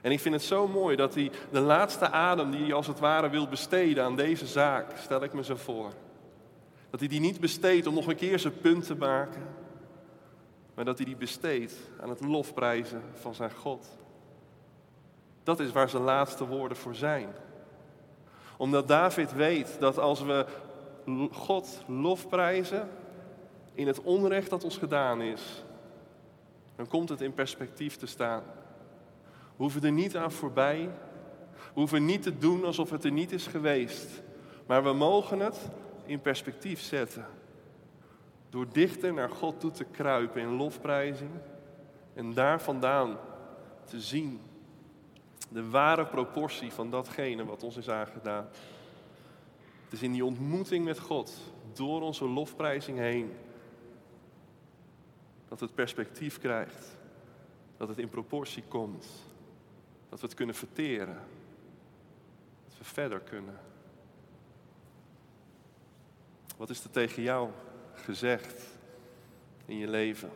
En 0.00 0.12
ik 0.12 0.20
vind 0.20 0.34
het 0.34 0.44
zo 0.44 0.68
mooi 0.68 0.96
dat 0.96 1.14
hij 1.14 1.30
de 1.50 1.60
laatste 1.60 2.10
adem 2.10 2.50
die 2.50 2.62
hij 2.62 2.72
als 2.72 2.86
het 2.86 2.98
ware 2.98 3.30
wil 3.30 3.48
besteden 3.48 4.04
aan 4.04 4.16
deze 4.16 4.46
zaak, 4.46 4.96
stel 4.96 5.22
ik 5.22 5.32
me 5.32 5.44
zo 5.44 5.56
voor. 5.56 5.92
Dat 6.90 7.00
hij 7.00 7.08
die 7.08 7.20
niet 7.20 7.40
besteedt 7.40 7.86
om 7.86 7.94
nog 7.94 8.06
een 8.06 8.16
keer 8.16 8.38
zijn 8.38 8.60
punt 8.60 8.86
te 8.86 8.94
maken, 8.94 9.42
maar 10.74 10.84
dat 10.84 10.96
hij 10.96 11.06
die 11.06 11.16
besteedt 11.16 11.74
aan 12.00 12.08
het 12.08 12.20
lofprijzen 12.20 13.02
van 13.20 13.34
zijn 13.34 13.52
God. 13.52 13.86
Dat 15.42 15.60
is 15.60 15.72
waar 15.72 15.88
zijn 15.88 16.02
laatste 16.02 16.46
woorden 16.46 16.76
voor 16.76 16.94
zijn. 16.94 17.28
Omdat 18.56 18.88
David 18.88 19.32
weet 19.32 19.76
dat 19.80 19.98
als 19.98 20.22
we 20.22 20.46
God 21.30 21.82
lofprijzen 21.86 22.88
in 23.74 23.86
het 23.86 24.00
onrecht 24.02 24.50
dat 24.50 24.64
ons 24.64 24.76
gedaan 24.76 25.20
is, 25.20 25.64
dan 26.76 26.88
komt 26.88 27.08
het 27.08 27.20
in 27.20 27.34
perspectief 27.34 27.96
te 27.96 28.06
staan. 28.06 28.42
We 29.56 29.62
hoeven 29.62 29.84
er 29.84 29.92
niet 29.92 30.16
aan 30.16 30.32
voorbij. 30.32 30.90
We 31.54 31.80
hoeven 31.80 32.04
niet 32.04 32.22
te 32.22 32.38
doen 32.38 32.64
alsof 32.64 32.90
het 32.90 33.04
er 33.04 33.12
niet 33.12 33.32
is 33.32 33.46
geweest. 33.46 34.22
Maar 34.66 34.82
we 34.82 34.92
mogen 34.92 35.40
het 35.40 35.58
in 36.06 36.20
perspectief 36.20 36.80
zetten. 36.80 37.26
Door 38.52 38.72
dichter 38.72 39.12
naar 39.12 39.30
God 39.30 39.60
toe 39.60 39.70
te 39.70 39.84
kruipen 39.84 40.40
in 40.40 40.56
lofprijzing 40.56 41.30
en 42.14 42.34
daar 42.34 42.60
vandaan 42.60 43.18
te 43.84 44.00
zien 44.00 44.40
de 45.48 45.68
ware 45.68 46.06
proportie 46.06 46.72
van 46.72 46.90
datgene 46.90 47.44
wat 47.44 47.62
ons 47.62 47.76
is 47.76 47.88
aangedaan. 47.88 48.48
Het 49.84 49.92
is 49.92 50.02
in 50.02 50.12
die 50.12 50.24
ontmoeting 50.24 50.84
met 50.84 50.98
God, 50.98 51.32
door 51.72 52.02
onze 52.02 52.24
lofprijzing 52.24 52.98
heen, 52.98 53.32
dat 55.48 55.60
het 55.60 55.74
perspectief 55.74 56.38
krijgt, 56.38 56.96
dat 57.76 57.88
het 57.88 57.98
in 57.98 58.08
proportie 58.08 58.64
komt, 58.68 59.06
dat 60.08 60.20
we 60.20 60.26
het 60.26 60.36
kunnen 60.36 60.54
verteren, 60.54 61.18
dat 62.68 62.78
we 62.78 62.84
verder 62.84 63.20
kunnen. 63.20 63.58
Wat 66.56 66.70
is 66.70 66.84
er 66.84 66.90
tegen 66.90 67.22
jou 67.22 67.50
gezegd 67.94 68.78
in 69.64 69.76
je 69.76 69.88
leven? 69.88 70.30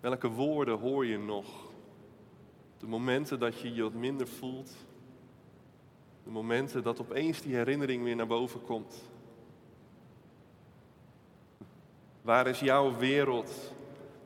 Welke 0.00 0.28
woorden 0.28 0.78
hoor 0.78 1.06
je 1.06 1.18
nog? 1.18 1.46
De 2.78 2.86
momenten 2.86 3.38
dat 3.38 3.60
je 3.60 3.74
je 3.74 3.82
wat 3.82 3.92
minder 3.92 4.28
voelt. 4.28 4.70
De 6.24 6.30
momenten 6.30 6.82
dat 6.82 7.00
opeens 7.00 7.42
die 7.42 7.54
herinnering 7.54 8.02
weer 8.04 8.16
naar 8.16 8.26
boven 8.26 8.62
komt. 8.62 9.04
Waar 12.22 12.46
is 12.46 12.60
jouw 12.60 12.96
wereld 12.96 13.72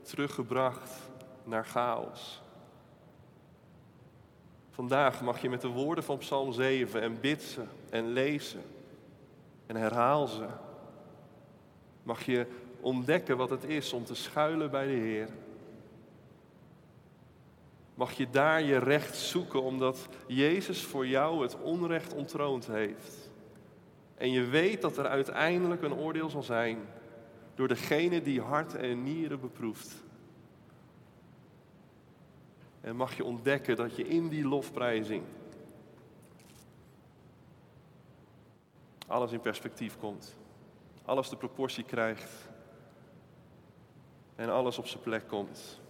teruggebracht 0.03 1.01
naar 1.45 1.65
chaos? 1.65 2.43
Vandaag 4.71 5.23
mag 5.23 5.43
je 5.43 5.51
met 5.51 5.61
de 5.61 5.69
woorden 5.69 6.05
van 6.05 6.19
Psalm 6.19 6.53
7 6.53 7.03
en 7.03 7.21
bid 7.21 7.43
ze 7.43 7.65
en 7.91 8.13
lezen 8.13 8.63
en 9.67 9.77
herhaal 9.77 10.27
ze. 10.27 10.47
Mag 12.03 12.25
je 12.25 12.47
ontdekken 12.81 13.37
wat 13.37 13.51
het 13.51 13.65
is 13.65 13.93
om 13.93 14.05
te 14.05 14.15
schuilen 14.15 14.71
bij 14.71 14.87
de 14.87 14.93
Heer. 14.93 15.29
Mag 17.95 18.13
je 18.13 18.31
daar 18.31 18.63
je 18.63 18.79
recht 18.79 19.17
zoeken 19.17 19.63
omdat 19.63 20.09
Jezus 20.27 20.85
voor 20.85 21.07
jou 21.07 21.43
het 21.43 21.61
onrecht 21.61 22.15
ontroond 22.15 22.67
heeft. 22.67 23.31
En 24.15 24.31
je 24.31 24.45
weet 24.45 24.83
dat 24.83 24.97
er 24.97 25.07
uiteindelijk 25.07 25.83
een 25.83 25.95
oordeel 25.95 26.31
zal 26.31 26.43
zijn 26.43 26.79
door 27.55 27.69
degene 27.69 28.23
die 28.23 28.41
hart 28.41 28.75
en 28.75 29.03
nieren 29.03 29.41
beproeft. 29.41 29.95
En 32.81 32.97
mag 32.97 33.17
je 33.17 33.25
ontdekken 33.25 33.77
dat 33.77 33.97
je 33.97 34.09
in 34.09 34.29
die 34.29 34.45
lofprijzing 34.45 35.23
alles 39.07 39.33
in 39.33 39.41
perspectief 39.41 39.99
komt. 39.99 40.37
Alles 41.13 41.29
de 41.29 41.37
proportie 41.37 41.85
krijgt. 41.85 42.31
En 44.35 44.51
alles 44.51 44.79
op 44.79 44.87
zijn 44.87 45.03
plek 45.03 45.29
komt. 45.29 45.81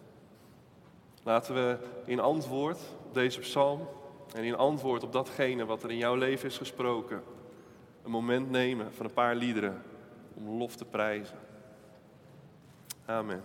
Laten 1.22 1.54
we 1.54 1.78
in 2.04 2.20
antwoord 2.20 2.78
op 3.06 3.14
deze 3.14 3.40
psalm 3.40 3.88
en 4.34 4.44
in 4.44 4.56
antwoord 4.56 5.02
op 5.02 5.12
datgene 5.12 5.64
wat 5.64 5.82
er 5.82 5.90
in 5.90 5.96
jouw 5.96 6.14
leven 6.14 6.48
is 6.48 6.56
gesproken, 6.58 7.22
een 8.02 8.10
moment 8.10 8.50
nemen 8.50 8.92
van 8.92 9.06
een 9.06 9.12
paar 9.12 9.34
liederen 9.34 9.82
om 10.34 10.48
lof 10.48 10.76
te 10.76 10.84
prijzen. 10.84 11.38
Amen. 13.04 13.42